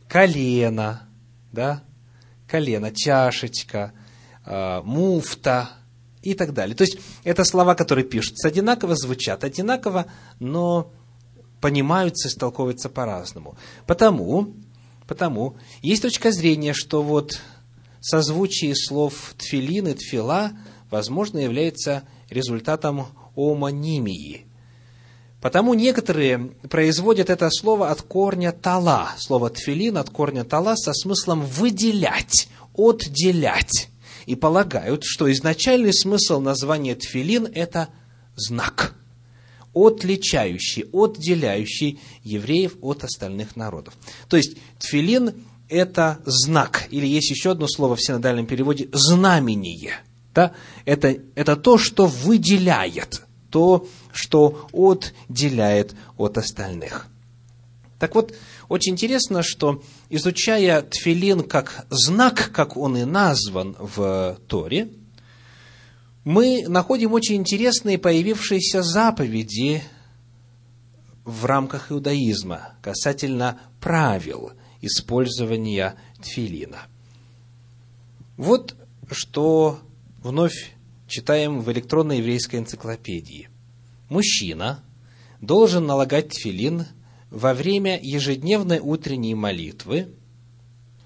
[0.10, 1.08] Колено,
[1.54, 1.82] да?
[2.46, 3.94] Колено, чашечка,
[4.46, 5.70] э, муфта,
[6.22, 6.76] и так далее.
[6.76, 10.08] То есть, это слова, которые пишутся одинаково, звучат одинаково,
[10.40, 10.92] но
[11.62, 13.58] понимаются, истолковываются по-разному.
[13.88, 14.56] Потому,
[15.08, 17.40] потому есть точка зрения, что вот
[18.02, 20.52] созвучие слов тфилин и тфила,
[20.92, 24.49] возможно, является результатом омонимии.
[25.42, 26.38] Потому некоторые
[26.70, 33.90] производят это слово от корня тала, слово тфилин от корня тала со смыслом выделять, отделять
[34.26, 37.88] и полагают, что изначальный смысл названия тфилин– это
[38.36, 38.96] знак,
[39.74, 43.94] отличающий, отделяющий евреев от остальных народов.
[44.28, 50.02] То есть, тфилин– это знак, или есть еще одно слово в синодальном переводе– знамение.
[50.36, 50.52] Да?
[50.84, 57.08] Это, это то, что выделяет, то, что отделяет от остальных.
[58.00, 58.34] Так вот,
[58.70, 64.90] очень интересно, что изучая тфилин как знак, как он и назван в Торе,
[66.24, 69.84] мы находим очень интересные появившиеся заповеди
[71.26, 76.80] в рамках иудаизма касательно правил использования тфилина.
[78.38, 78.76] Вот
[79.12, 79.80] что
[80.22, 80.76] вновь
[81.10, 83.50] читаем в электронной еврейской энциклопедии.
[84.08, 84.84] Мужчина
[85.42, 86.86] должен налагать тфилин
[87.30, 90.14] во время ежедневной утренней молитвы,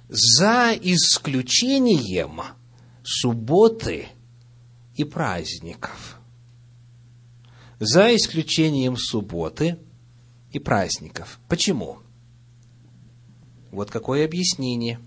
[0.10, 2.42] за исключением
[3.04, 4.08] субботы
[4.96, 6.20] и праздников.
[7.80, 9.80] За исключением субботы
[10.52, 11.40] и праздников.
[11.48, 12.00] Почему?
[13.72, 15.00] Вот какое объяснение.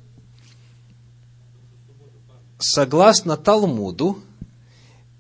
[2.59, 4.19] Согласно Талмуду,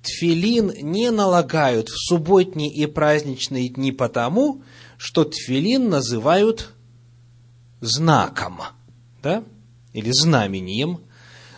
[0.06, 4.62] тфилин не налагают в субботние и праздничные дни потому,
[4.96, 6.72] что тфилин называют
[7.80, 8.60] знаком.
[9.22, 9.44] Да?
[9.96, 11.00] или знамением,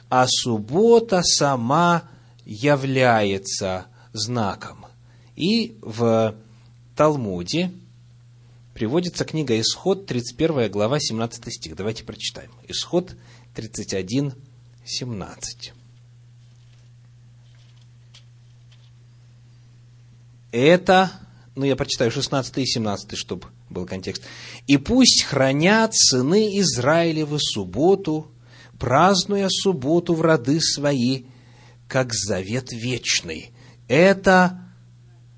[0.08, 2.04] а суббота сама
[2.46, 4.86] является знаком.
[5.34, 6.36] И в
[6.94, 7.72] Талмуде
[8.74, 11.74] приводится книга Исход, 31 глава, 17 стих.
[11.74, 12.52] Давайте прочитаем.
[12.68, 13.16] Исход
[13.56, 14.34] 31,
[14.84, 15.72] 17.
[20.50, 21.10] Это,
[21.54, 24.22] ну я прочитаю 16 и 17, чтобы был контекст.
[24.66, 28.30] «И пусть хранят сыны Израилевы субботу,
[28.78, 31.24] празднуя субботу в роды свои,
[31.86, 33.50] как завет вечный.
[33.88, 34.60] Это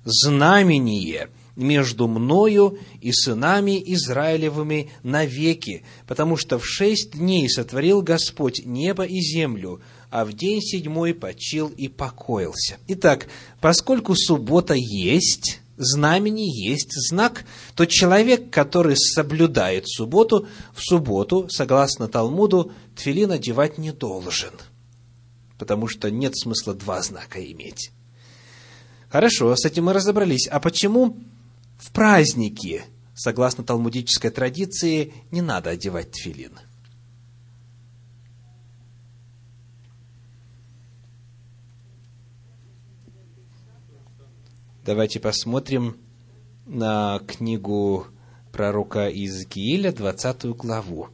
[0.03, 9.03] знамение между мною и сынами Израилевыми навеки, потому что в шесть дней сотворил Господь небо
[9.03, 12.77] и землю, а в день седьмой почил и покоился.
[12.87, 13.27] Итак,
[13.61, 17.45] поскольку суббота есть, знамени есть знак,
[17.75, 24.53] то человек, который соблюдает субботу, в субботу, согласно Талмуду, тфилин одевать не должен,
[25.57, 27.91] потому что нет смысла два знака иметь.
[29.09, 30.47] Хорошо, с этим мы разобрались.
[30.47, 31.17] А почему
[31.77, 32.83] в праздники,
[33.15, 36.59] согласно талмудической традиции, не надо одевать тфилин?
[44.91, 45.95] Давайте посмотрим
[46.65, 48.07] на книгу
[48.51, 51.07] пророка Иезекииля, 20 главу.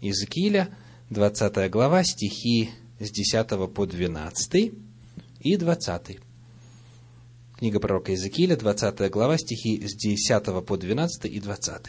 [0.00, 0.68] Иезекииля,
[1.10, 4.72] 20 глава, стихи с 10 по 12
[5.42, 6.18] и 20.
[7.56, 11.82] Книга пророка Иезекииля, 20 глава, стихи с 10 по 12 и 20.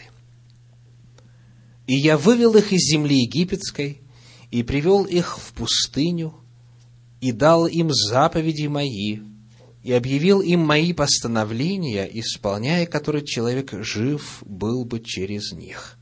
[1.88, 4.01] «И я вывел их из земли египетской,
[4.51, 6.36] и привел их в пустыню,
[7.19, 9.21] и дал им заповеди мои,
[9.83, 15.97] и объявил им мои постановления, исполняя которые человек жив был бы через них.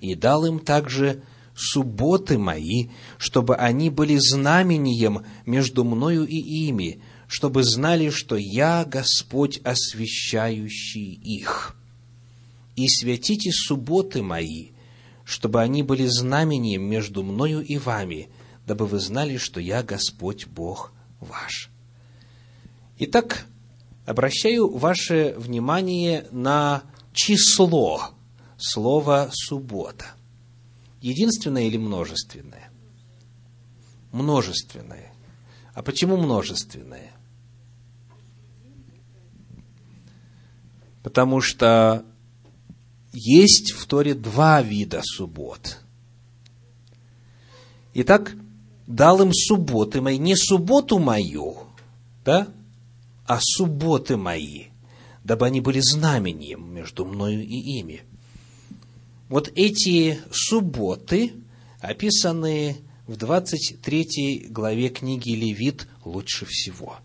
[0.00, 1.22] И дал им также
[1.54, 9.60] субботы мои, чтобы они были знамением между мною и ими, чтобы знали, что я Господь,
[9.64, 11.76] освящающий их.
[12.76, 14.70] И святите субботы мои,
[15.24, 18.28] чтобы они были знамением между мною и вами,
[18.66, 21.70] дабы вы знали, что я Господь Бог ваш».
[23.00, 23.46] Итак,
[24.06, 26.82] обращаю ваше внимание на
[27.12, 28.10] число
[28.56, 30.04] слова «суббота».
[31.00, 32.70] Единственное или множественное?
[34.10, 35.12] Множественное.
[35.74, 37.12] А почему множественное?
[41.04, 42.04] Потому что
[43.12, 45.78] есть в Торе два вида суббот.
[47.94, 48.34] Итак,
[48.88, 51.58] дал им субботы мои, не субботу мою,
[52.24, 52.48] да,
[53.28, 54.68] а субботы мои,
[55.22, 58.02] дабы они были знамением между мною и ими.
[59.28, 61.34] Вот эти субботы
[61.80, 66.96] описаны в 23 главе книги Левит лучше всего.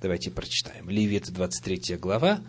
[0.00, 0.88] Давайте прочитаем.
[0.88, 2.40] Левит, 23 глава,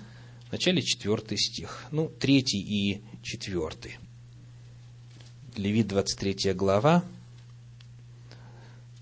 [0.47, 1.87] в начале 4 стих.
[1.91, 3.99] Ну, 3 и 4.
[5.57, 7.03] Левит, 23 глава.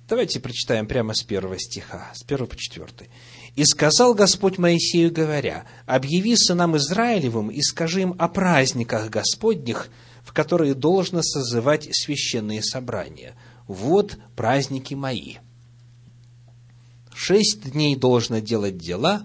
[0.07, 3.09] Давайте прочитаем прямо с первого стиха, с 1 по 4.
[3.55, 9.89] И сказал Господь Моисею, говоря, «Объяви сынам Израилевым и скажи им о праздниках Господних,
[10.23, 13.35] в которые должно созывать священные собрания.
[13.67, 15.35] Вот праздники мои.
[17.13, 19.23] Шесть дней должно делать дела,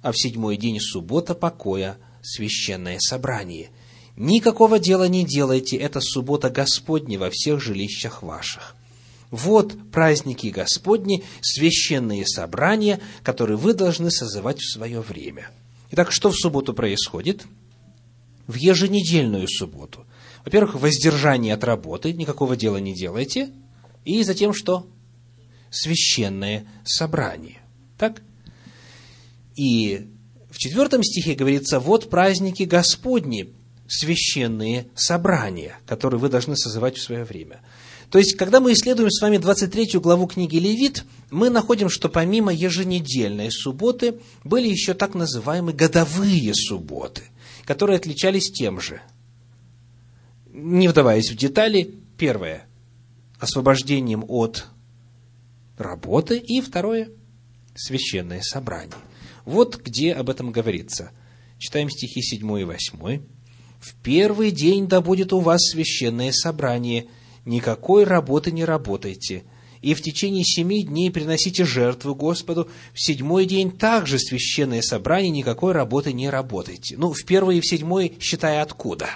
[0.00, 3.68] а в седьмой день суббота покоя, священное собрание.
[4.16, 8.74] Никакого дела не делайте, это суббота Господня во всех жилищах ваших».
[9.34, 15.50] Вот праздники Господни, священные собрания, которые вы должны созывать в свое время.
[15.90, 17.44] Итак, что в субботу происходит?
[18.46, 20.06] В еженедельную субботу.
[20.44, 23.50] Во-первых, воздержание от работы, никакого дела не делайте.
[24.04, 24.86] И затем что?
[25.68, 27.60] Священное собрание.
[27.98, 28.22] Так?
[29.56, 30.12] И
[30.48, 33.52] в четвертом стихе говорится, вот праздники Господни,
[33.88, 37.62] священные собрания, которые вы должны созывать в свое время.
[38.14, 42.52] То есть, когда мы исследуем с вами 23 главу книги Левит, мы находим, что помимо
[42.52, 47.22] еженедельной субботы были еще так называемые годовые субботы,
[47.64, 49.02] которые отличались тем же.
[50.52, 52.68] Не вдаваясь в детали, первое–
[53.40, 54.66] освобождением от
[55.76, 57.08] работы, и второе–
[57.74, 58.94] священное собрание.
[59.44, 61.10] Вот где об этом говорится.
[61.58, 63.22] Читаем стихи 7 и 8.
[63.80, 67.08] «В первый день да будет у вас священное собрание–
[67.44, 69.44] никакой работы не работайте,
[69.80, 75.72] и в течение семи дней приносите жертвы Господу, в седьмой день также священное собрание, никакой
[75.72, 76.96] работы не работайте.
[76.96, 79.10] Ну, в первый и в седьмой, считая откуда?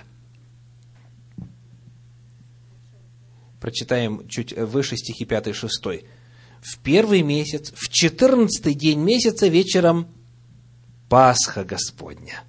[3.61, 5.85] прочитаем чуть выше стихи 5 и 6.
[6.63, 10.09] В первый месяц, в четырнадцатый день месяца вечером
[11.09, 12.43] Пасха Господня.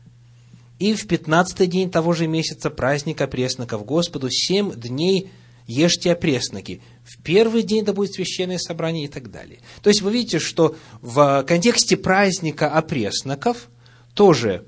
[0.80, 5.30] И в пятнадцатый день того же месяца праздник опресноков Господу, семь дней
[5.70, 6.82] ешьте опресноки.
[7.04, 9.60] В первый день это будет священное собрание и так далее.
[9.82, 13.70] То есть вы видите, что в контексте праздника опресноков
[14.16, 14.66] тоже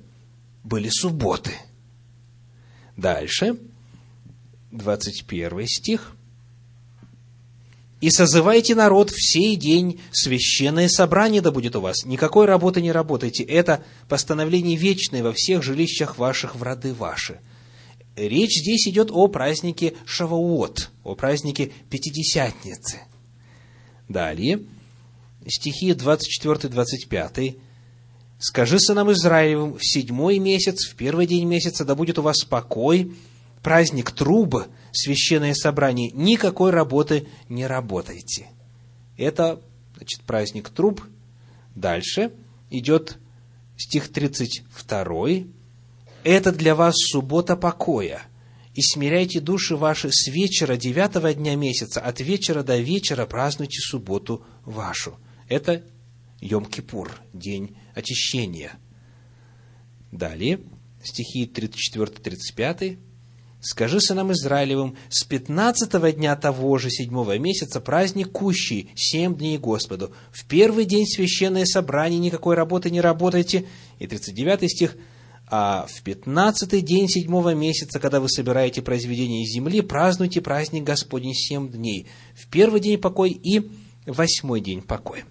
[0.64, 1.52] были субботы.
[2.96, 3.58] Дальше,
[4.72, 6.14] 21 стих.
[8.00, 12.04] «И созывайте народ в сей день, священное собрание да будет у вас.
[12.04, 13.44] Никакой работы не работайте.
[13.44, 17.40] Это постановление вечное во всех жилищах ваших в роды ваши».
[18.28, 23.00] Речь здесь идет о празднике Шавуот, о празднике Пятидесятницы.
[24.08, 24.62] Далее,
[25.48, 27.58] стихи 24-25.
[28.38, 33.16] «Скажи сынам Израилевым, в седьмой месяц, в первый день месяца, да будет у вас покой,
[33.64, 38.50] праздник трубы, священное собрание, никакой работы не работайте».
[39.18, 39.60] Это,
[39.96, 41.02] значит, праздник труб.
[41.74, 42.32] Дальше
[42.70, 43.18] идет
[43.78, 45.46] стих 32
[46.24, 48.24] это для вас суббота покоя.
[48.74, 54.46] И смиряйте души ваши с вечера девятого дня месяца, от вечера до вечера празднуйте субботу
[54.64, 55.18] вашу.
[55.50, 55.84] Это
[56.42, 58.80] Йом-Кипур, день очищения.
[60.12, 60.62] Далее,
[61.04, 62.98] стихи 34-35.
[63.64, 70.16] «Скажи сынам Израилевым, с пятнадцатого дня того же седьмого месяца праздник кущий, семь дней Господу.
[70.32, 73.68] В первый день священное собрание, никакой работы не работайте».
[74.00, 74.96] И 39 стих–
[75.54, 81.34] а в пятнадцатый день седьмого месяца, когда вы собираете произведение из земли, празднуйте праздник Господень
[81.34, 82.08] семь дней.
[82.34, 83.70] В первый день покой и
[84.06, 85.26] восьмой день покой.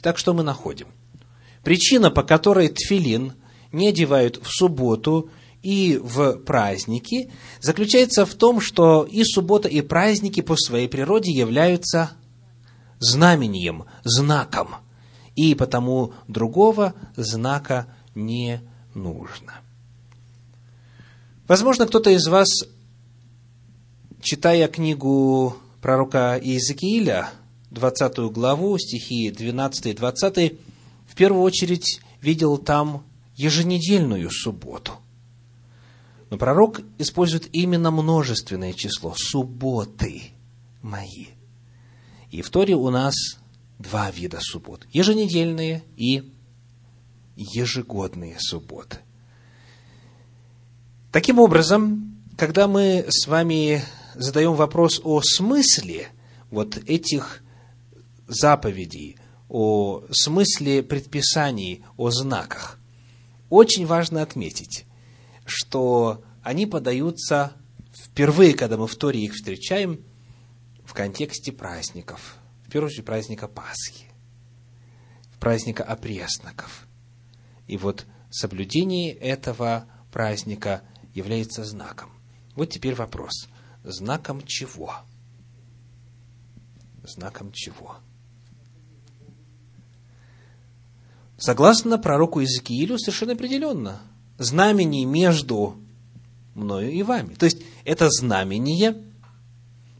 [0.00, 0.88] Так что мы находим?
[1.62, 3.34] Причина, по которой тфилин
[3.72, 5.28] не одевают в субботу
[5.62, 7.30] и в праздники,
[7.60, 12.12] заключается в том, что и суббота, и праздники по своей природе являются
[13.00, 14.76] знамением, знаком.
[15.34, 18.62] И потому другого знака не
[18.96, 19.60] нужно.
[21.46, 22.48] Возможно, кто-то из вас,
[24.20, 27.30] читая книгу пророка Иезекииля,
[27.70, 30.58] 20 главу, стихи 12 и 20,
[31.06, 33.04] в первую очередь видел там
[33.36, 34.92] еженедельную субботу.
[36.30, 40.32] Но пророк использует именно множественное число– субботы
[40.82, 41.26] мои.
[42.32, 43.14] И в Торе у нас
[43.78, 46.32] два вида суббот– еженедельные и
[47.36, 48.98] ежегодные субботы.
[51.12, 53.82] Таким образом, когда мы с вами
[54.14, 56.08] задаем вопрос о смысле
[56.50, 57.42] вот этих
[58.26, 59.16] заповедей,
[59.48, 62.78] о смысле предписаний, о знаках,
[63.48, 64.84] очень важно отметить,
[65.44, 67.52] что они подаются
[67.94, 70.00] впервые, когда мы в Торе их встречаем,
[70.84, 72.36] в контексте праздников.
[72.66, 74.06] В первую очередь праздника Пасхи,
[75.38, 76.86] праздника опресноков.
[77.66, 80.82] И вот соблюдение этого праздника
[81.14, 82.10] является знаком.
[82.54, 83.48] Вот теперь вопрос.
[83.82, 84.94] Знаком чего?
[87.02, 87.96] Знаком чего?
[91.38, 94.00] Согласно пророку Иезекиилю, совершенно определенно.
[94.38, 95.76] Знамение между
[96.54, 97.34] мною и вами.
[97.34, 98.96] То есть, это знамение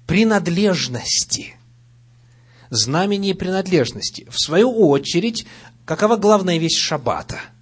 [0.07, 1.57] принадлежности.
[2.71, 4.27] Знамение принадлежности.
[4.31, 5.47] В свою очередь,
[5.85, 7.41] какова главная вещь шаббата–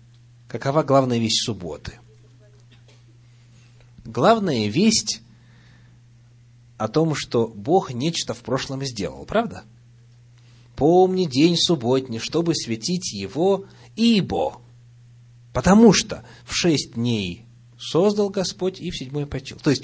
[0.55, 1.99] Какова главная весть субботы?
[4.05, 5.21] Главная весть
[6.79, 9.65] о том, что Бог нечто в прошлом сделал, правда?
[10.77, 13.65] Помни день субботний, чтобы светить его,
[13.97, 14.61] ибо,
[15.53, 17.47] потому что в шесть дней
[17.77, 19.59] создал Господь и в седьмой почил.
[19.59, 19.83] То есть,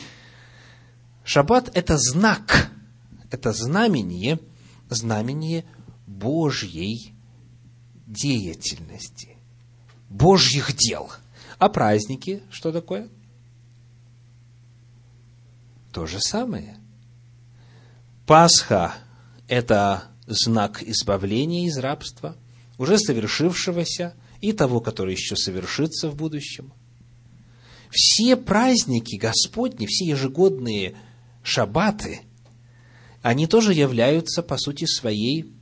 [1.24, 2.70] шаббат– это знак,
[3.32, 4.38] это знамение,
[4.88, 5.64] знамение
[6.06, 7.12] Божьей
[8.06, 9.36] деятельности.
[10.10, 11.10] Божьих дел.
[11.58, 13.08] А праздники, что такое?
[15.92, 16.76] То же самое.
[18.26, 18.94] Пасха–
[19.48, 22.36] это знак избавления из рабства,
[22.76, 26.72] уже совершившегося и того, который еще совершится в будущем.
[27.90, 30.96] Все праздники Господни, все ежегодные
[31.42, 32.20] шаббаты,
[33.22, 35.52] они тоже являются, по сути своей,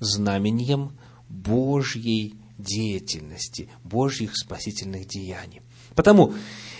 [0.00, 0.98] знамением
[1.28, 5.62] Божьей деятельности, Божьих спасительных деяний.
[5.94, 6.34] Потому,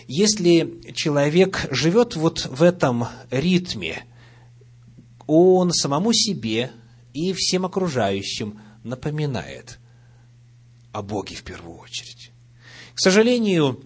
[0.07, 4.05] если человек живет вот в этом ритме,
[5.27, 6.71] он самому себе
[7.13, 9.79] и всем окружающим напоминает
[10.93, 12.31] о Боге в первую очередь.
[12.95, 13.83] К сожалению,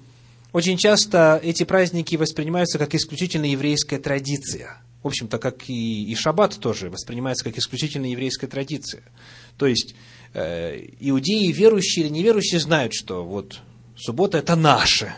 [0.52, 4.82] очень часто эти праздники воспринимаются как исключительно еврейская традиция.
[5.02, 9.02] В общем-то, как и, и шаббат тоже воспринимается как исключительно еврейская традиция.
[9.56, 9.94] То есть,
[10.34, 13.60] иудеи, верующие или неверующие, знают, что вот
[13.96, 15.14] суббота– это наше.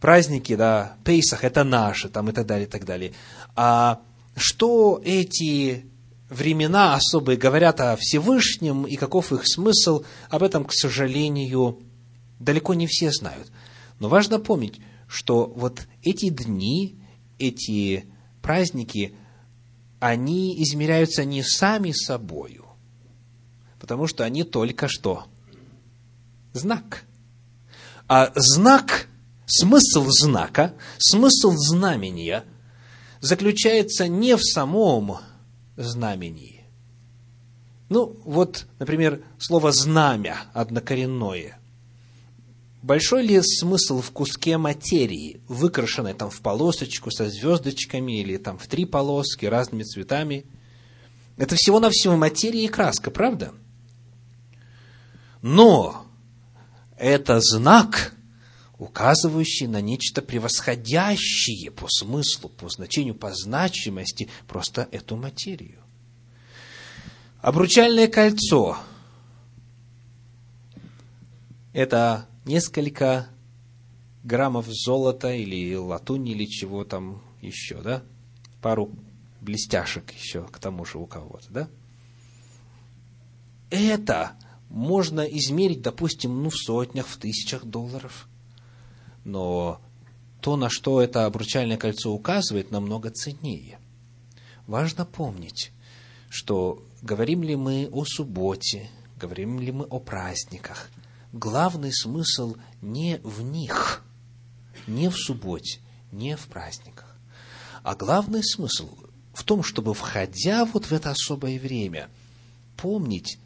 [0.00, 3.12] Праздники, да, Пейсах– это наше, там и так далее, и так далее.
[3.56, 4.00] А
[4.36, 5.86] что эти
[6.30, 11.80] времена особые говорят о Всевышнем и каков их смысл, об этом, к сожалению,
[12.38, 13.50] далеко не все знают.
[13.98, 16.98] Но важно помнить, что вот эти дни,
[17.38, 18.04] эти
[18.42, 19.14] праздники,
[20.00, 22.66] они измеряются не сами собою,
[23.88, 25.24] потому что они только что
[26.52, 27.04] знак.
[28.06, 29.06] А знак,
[29.46, 32.44] смысл знака, смысл знамения
[33.20, 35.20] заключается не в самом
[35.78, 36.66] знамении.
[37.88, 41.58] Ну, вот, например, слово «знамя» однокоренное.
[42.82, 48.66] Большой ли смысл в куске материи, выкрашенной там в полосочку со звездочками или там в
[48.66, 50.44] три полоски разными цветами?
[51.38, 53.54] Это всего-навсего материя и краска, правда?
[55.42, 56.06] Но
[56.96, 58.14] это знак,
[58.78, 65.78] указывающий на нечто превосходящее по смыслу, по значению, по значимости просто эту материю.
[67.40, 68.78] Обручальное кольцо–
[71.72, 73.28] это несколько
[74.24, 78.02] граммов золота или латуни или чего там еще, да?
[78.60, 78.90] Пару
[79.40, 81.68] блестяшек еще к тому же у кого-то, да?
[83.70, 84.32] Это
[84.68, 88.28] можно измерить, допустим, ну, в сотнях, в тысячах долларов.
[89.24, 89.80] Но
[90.40, 93.78] то, на что это обручальное кольцо указывает, намного ценнее.
[94.66, 95.72] Важно помнить,
[96.28, 100.90] что говорим ли мы о субботе, говорим ли мы о праздниках–
[101.32, 104.04] главный смысл не в них,
[104.86, 105.80] не в субботе,
[106.12, 107.16] не в праздниках,
[107.82, 108.88] а главный смысл
[109.32, 112.08] в том, чтобы, входя вот в это особое время,
[112.76, 113.38] помнить,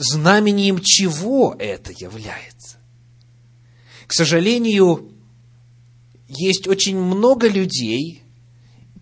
[0.00, 2.78] знамением чего это является.
[4.06, 5.12] К сожалению,
[6.26, 8.22] есть очень много людей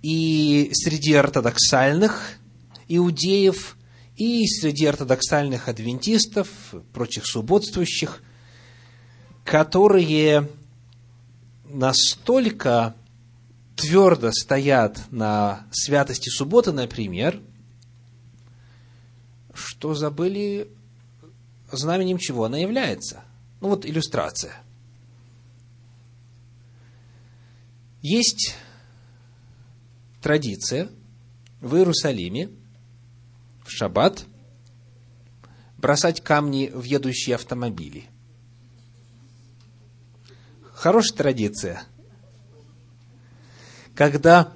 [0.03, 2.39] и среди ортодоксальных
[2.89, 3.77] иудеев,
[4.17, 6.49] и среди ортодоксальных адвентистов,
[6.93, 8.21] прочих субботствующих,
[9.45, 10.49] которые
[11.65, 12.97] настолько
[13.77, 17.41] твердо стоят на святости субботы, например,
[19.55, 20.69] что забыли
[21.77, 23.23] знаменем чего она является.
[23.61, 24.55] Ну вот иллюстрация.
[28.01, 28.55] Есть
[30.23, 30.89] традиция
[31.61, 32.51] в Иерусалиме
[33.65, 34.25] в шаббат
[35.77, 38.09] бросать камни в едущие автомобили–
[40.79, 41.83] Хорошая традиция.
[43.97, 44.53] Когда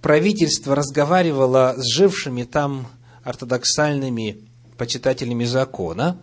[0.00, 2.86] правительство разговаривало с жившими там
[3.24, 6.18] ортодоксальными почитателями закона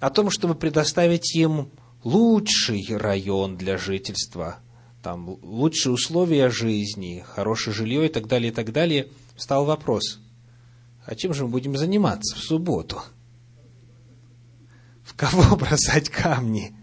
[0.00, 1.70] о том, чтобы предоставить им
[2.04, 4.58] лучший район для жительства,
[5.02, 10.20] там лучшие условия жизни, хорошее жилье и так далее, и так далее, стал вопрос,
[11.04, 13.00] а чем же мы будем заниматься в субботу?
[15.04, 16.76] В кого бросать камни?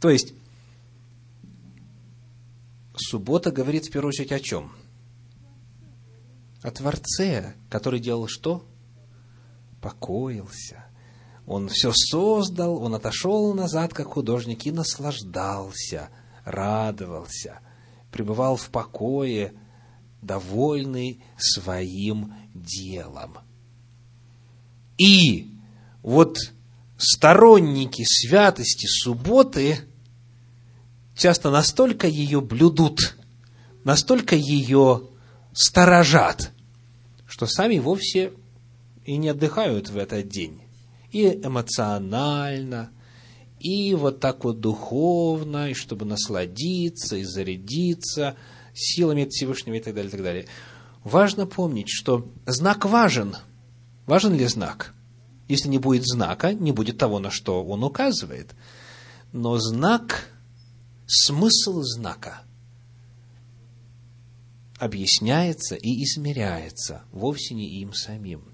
[0.00, 0.34] То есть,
[2.96, 4.72] суббота говорит в первую очередь о чем?
[6.62, 8.64] О Творце, который делал что?
[9.82, 10.86] Покоился.
[11.46, 16.08] Он все создал, он отошел назад, как художник, и наслаждался,
[16.44, 17.58] радовался,
[18.10, 19.52] пребывал в покое,
[20.22, 23.38] довольный своим делом.
[24.96, 25.50] И
[26.02, 26.38] вот
[26.96, 29.80] сторонники святости субботы–
[31.16, 33.16] часто настолько ее блюдут,
[33.84, 35.02] настолько ее
[35.52, 36.50] сторожат,
[37.26, 38.32] что сами вовсе
[39.04, 40.62] и не отдыхают в этот день.
[41.10, 42.90] И эмоционально,
[43.60, 48.36] и вот так вот духовно, и чтобы насладиться, и зарядиться
[48.74, 50.46] силами Всевышнего и так далее, и так далее.
[51.04, 53.36] Важно помнить, что знак важен.
[54.06, 54.94] Важен ли знак?
[55.48, 58.54] Если не будет знака, не будет того, на что он указывает.
[59.32, 60.28] Но знак
[61.06, 62.42] смысл знака
[64.78, 68.51] объясняется и измеряется вовсе не им самим.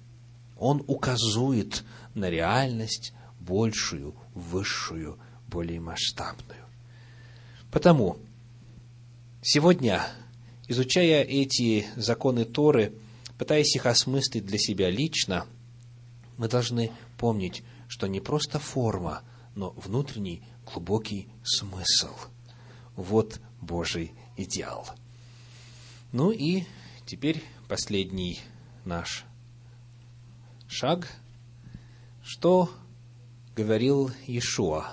[0.58, 1.84] Он указывает
[2.14, 6.64] на реальность большую, высшую, более масштабную.
[7.70, 8.18] Потому
[9.42, 10.06] сегодня,
[10.66, 12.92] изучая эти законы Торы,
[13.38, 15.46] пытаясь их осмыслить для себя лично,
[16.36, 19.22] мы должны помнить, что не просто форма,
[19.54, 22.14] но внутренний глубокий смысл.
[22.96, 24.86] Вот Божий идеал.
[26.12, 26.64] Ну и
[27.06, 28.40] теперь последний
[28.84, 29.24] наш
[30.68, 31.08] шаг.
[32.22, 32.70] Что
[33.56, 34.92] говорил Иешуа,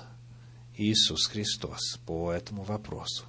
[0.77, 3.25] Иисус Христос, по этому вопросу?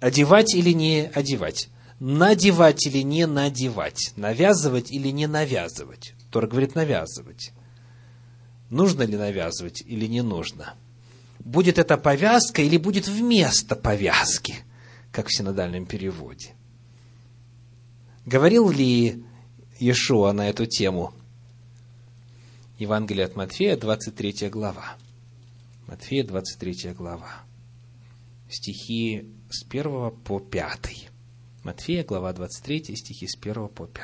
[0.00, 1.68] Одевать или не одевать?
[1.98, 4.12] Надевать или не надевать?
[4.16, 6.14] Навязывать или не навязывать?
[6.30, 7.52] Тора говорит навязывать.
[8.70, 10.74] Нужно ли навязывать или не нужно?
[11.40, 14.54] Будет это повязка или будет вместо повязки,
[15.10, 16.54] как в синодальном переводе?
[18.26, 19.24] Говорил ли
[19.80, 21.14] Иешуа на эту тему?
[22.80, 24.96] Евангелие от Матфея, 23 глава.
[25.86, 27.42] Матфея, 23 глава.
[28.50, 31.10] Стихи с 1 по 5.
[31.62, 34.02] Матфея, глава 23, стихи с 1 по 5.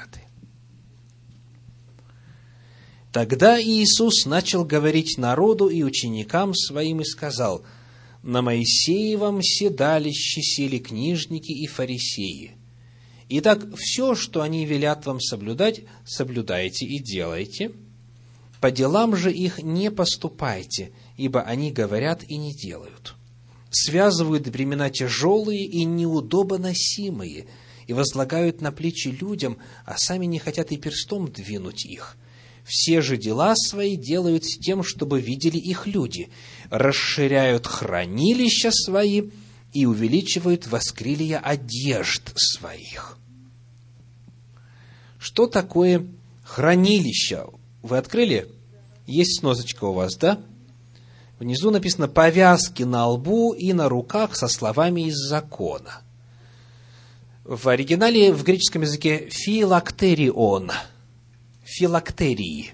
[3.10, 7.64] Тогда Иисус начал говорить народу и ученикам своим и сказал,
[8.22, 12.56] «На Моисеевом седалище сели книжники и фарисеи.
[13.28, 17.72] Итак, все, что они велят вам соблюдать, соблюдайте и делайте.
[18.60, 23.14] По делам же их не поступайте, ибо они говорят и не делают.
[23.70, 27.46] Связывают бремена тяжелые и неудобоносимые,
[27.86, 32.16] и возлагают на плечи людям, а сами не хотят и перстом двинуть их»
[32.64, 36.30] все же дела свои делают с тем, чтобы видели их люди,
[36.70, 39.30] расширяют хранилища свои
[39.74, 43.18] и увеличивают воскрилия одежд своих.
[45.18, 46.06] Что такое
[46.44, 47.46] хранилище?
[47.82, 48.48] Вы открыли?
[49.06, 50.40] Есть сносочка у вас, да?
[51.38, 56.02] Внизу написано «повязки на лбу и на руках со словами из закона».
[57.42, 60.70] В оригинале в греческом языке «филактерион»–
[61.64, 62.72] филактерии.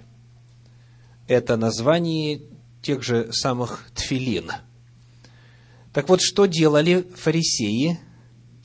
[1.26, 2.42] Это название
[2.82, 4.53] тех же самых тфилин.
[5.93, 7.99] Так вот, что делали фарисеи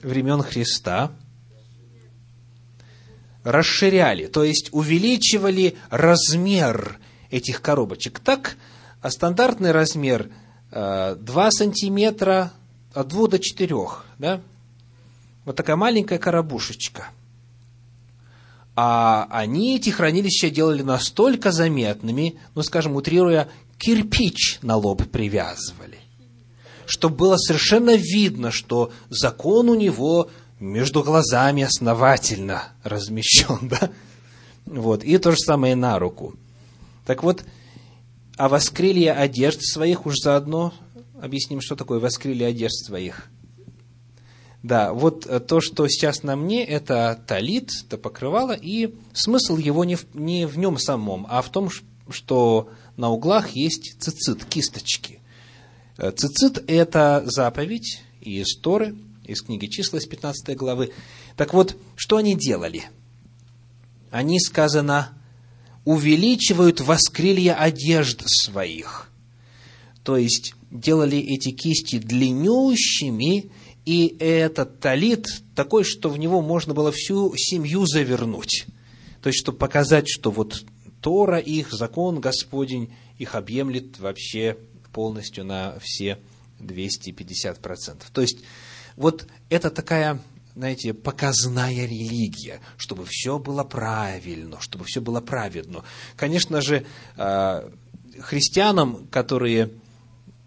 [0.02, 1.12] времен Христа?
[3.44, 7.00] Расширяли, то есть увеличивали размер
[7.30, 8.20] этих коробочек.
[8.20, 8.58] Так,
[9.02, 10.32] а стандартный размер
[10.72, 12.52] 2 э, сантиметра
[12.94, 13.76] от 2 до 4,
[14.18, 14.42] да?
[15.46, 17.10] Вот такая маленькая коробушечка–
[18.76, 23.48] а они эти хранилища делали настолько заметными, ну, скажем, утрируя,
[23.78, 26.00] кирпич на лоб привязывали,
[26.88, 30.30] чтобы было совершенно видно, что закон у него
[30.60, 33.92] между глазами основательно размещен, да?
[34.66, 36.34] Вот, и то же самое на руку.
[37.06, 37.44] Так вот,
[38.38, 40.74] а воскрелье одежд своих уж заодно
[41.22, 43.30] объясним, что такое воскрелье одежд своих–
[44.66, 49.86] да, вот э, то, что сейчас на мне, это талит, это покрывало, и смысл его
[49.86, 51.70] не в, не в нем самом, а в том,
[52.10, 55.20] что на углах есть цицит, кисточки.
[55.98, 60.92] Э, цицит– это заповедь из Торы, из книги числа, из 15 главы.
[61.36, 62.86] Так вот, что они делали?
[64.12, 65.18] Они, сказано,
[65.84, 69.10] увеличивают воскрелье одежд своих.
[70.04, 73.52] То есть, делали эти кисти длиннющими–
[73.86, 78.66] и этот талит такой, что в него можно было всю семью завернуть.
[79.22, 80.64] То есть, чтобы показать, что вот
[81.02, 84.58] Тора их, закон Господень их объемлет вообще
[84.96, 86.20] полностью на все
[86.62, 88.04] 250%.
[88.14, 88.38] То есть,
[88.96, 90.22] вот это такая,
[90.56, 95.84] знаете, показная религия, чтобы все было правильно, чтобы все было праведно.
[96.16, 96.86] Конечно же,
[97.18, 97.70] а,
[98.22, 99.72] христианам, которые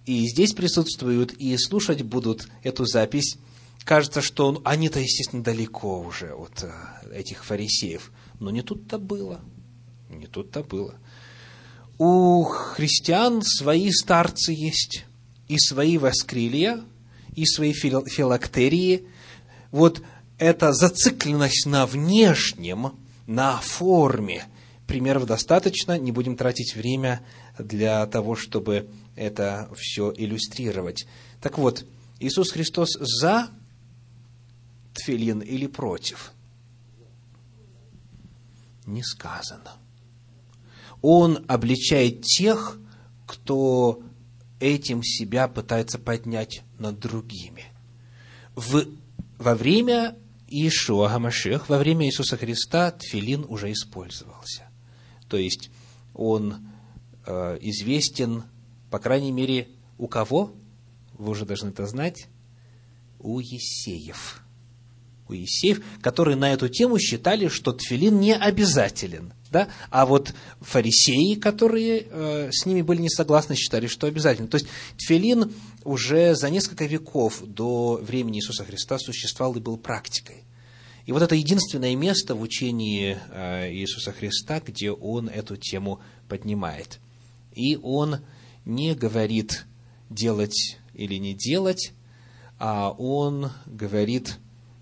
[0.07, 3.37] и здесь присутствуют, и слушать будут эту запись,
[3.85, 6.71] кажется, что они-то, естественно, далеко уже от э,
[7.13, 8.11] этих фарисеев.
[8.41, 9.43] Но не тут-то было.
[10.09, 10.95] Не тут-то было.
[11.99, 15.05] У христиан свои старцы есть,
[15.49, 16.85] и свои воскрилия,
[17.35, 19.07] и свои филактерии.
[19.73, 20.03] Вот
[20.39, 22.93] эта зацикленность на внешнем,
[23.27, 24.45] на форме,
[24.87, 27.21] примеров достаточно, не будем тратить время
[27.59, 31.07] для того, чтобы это все иллюстрировать.
[31.41, 31.85] Так вот,
[32.21, 33.51] Иисус Христос за
[34.95, 36.33] тфилин или против?
[38.87, 39.73] Не сказано.
[41.03, 42.79] Он обличает тех,
[43.27, 44.03] кто
[44.61, 47.65] этим себя пытается поднять над другими.
[48.57, 48.87] В,
[49.39, 50.17] во время
[50.49, 54.69] Иешуа Гамашех, во время Иисуса Христа тфилин уже использовался.
[55.29, 55.71] То есть
[56.15, 56.69] он
[57.27, 58.45] э, известен
[58.91, 59.69] по крайней мере,
[59.99, 60.53] у кого?
[61.15, 62.29] Вы уже должны это знать.
[63.19, 64.43] У Есеев.
[65.29, 69.33] У Есеев, которые на эту тему считали, что тфилин не обязателен.
[69.51, 69.69] Да?
[69.91, 74.49] А вот фарисеи, которые э, с ними были не согласны, считали, что обязательно.
[74.49, 75.53] То есть тфилин
[75.85, 80.45] уже за несколько веков до времени Иисуса Христа существовал и был практикой.
[81.07, 87.01] И вот это единственное место в учении э, Иисуса Христа, где он эту тему поднимает.
[87.55, 88.19] И он
[88.67, 89.65] не говорит
[90.11, 91.93] делать или не делать,
[92.59, 94.37] а он говорит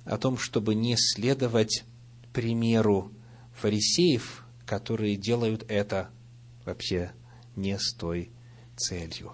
[0.05, 1.85] о том, чтобы не следовать
[2.33, 3.13] примеру
[3.55, 6.11] фарисеев, которые делают это
[6.65, 7.13] вообще
[7.55, 8.31] не с той
[8.77, 9.33] целью.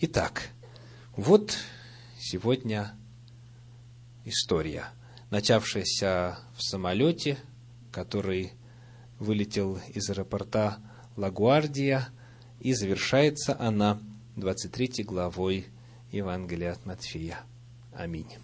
[0.00, 0.48] Итак,
[1.16, 1.56] вот
[2.18, 2.96] сегодня
[4.24, 4.86] история,
[5.30, 7.38] начавшаяся в самолете,
[7.92, 8.52] который
[9.18, 10.78] вылетел из аэропорта
[11.16, 12.08] Лагуардия,
[12.60, 14.00] и завершается она
[14.36, 15.66] 23 главой
[16.10, 17.40] Евангелия от Матфея.
[17.94, 18.41] Аминь.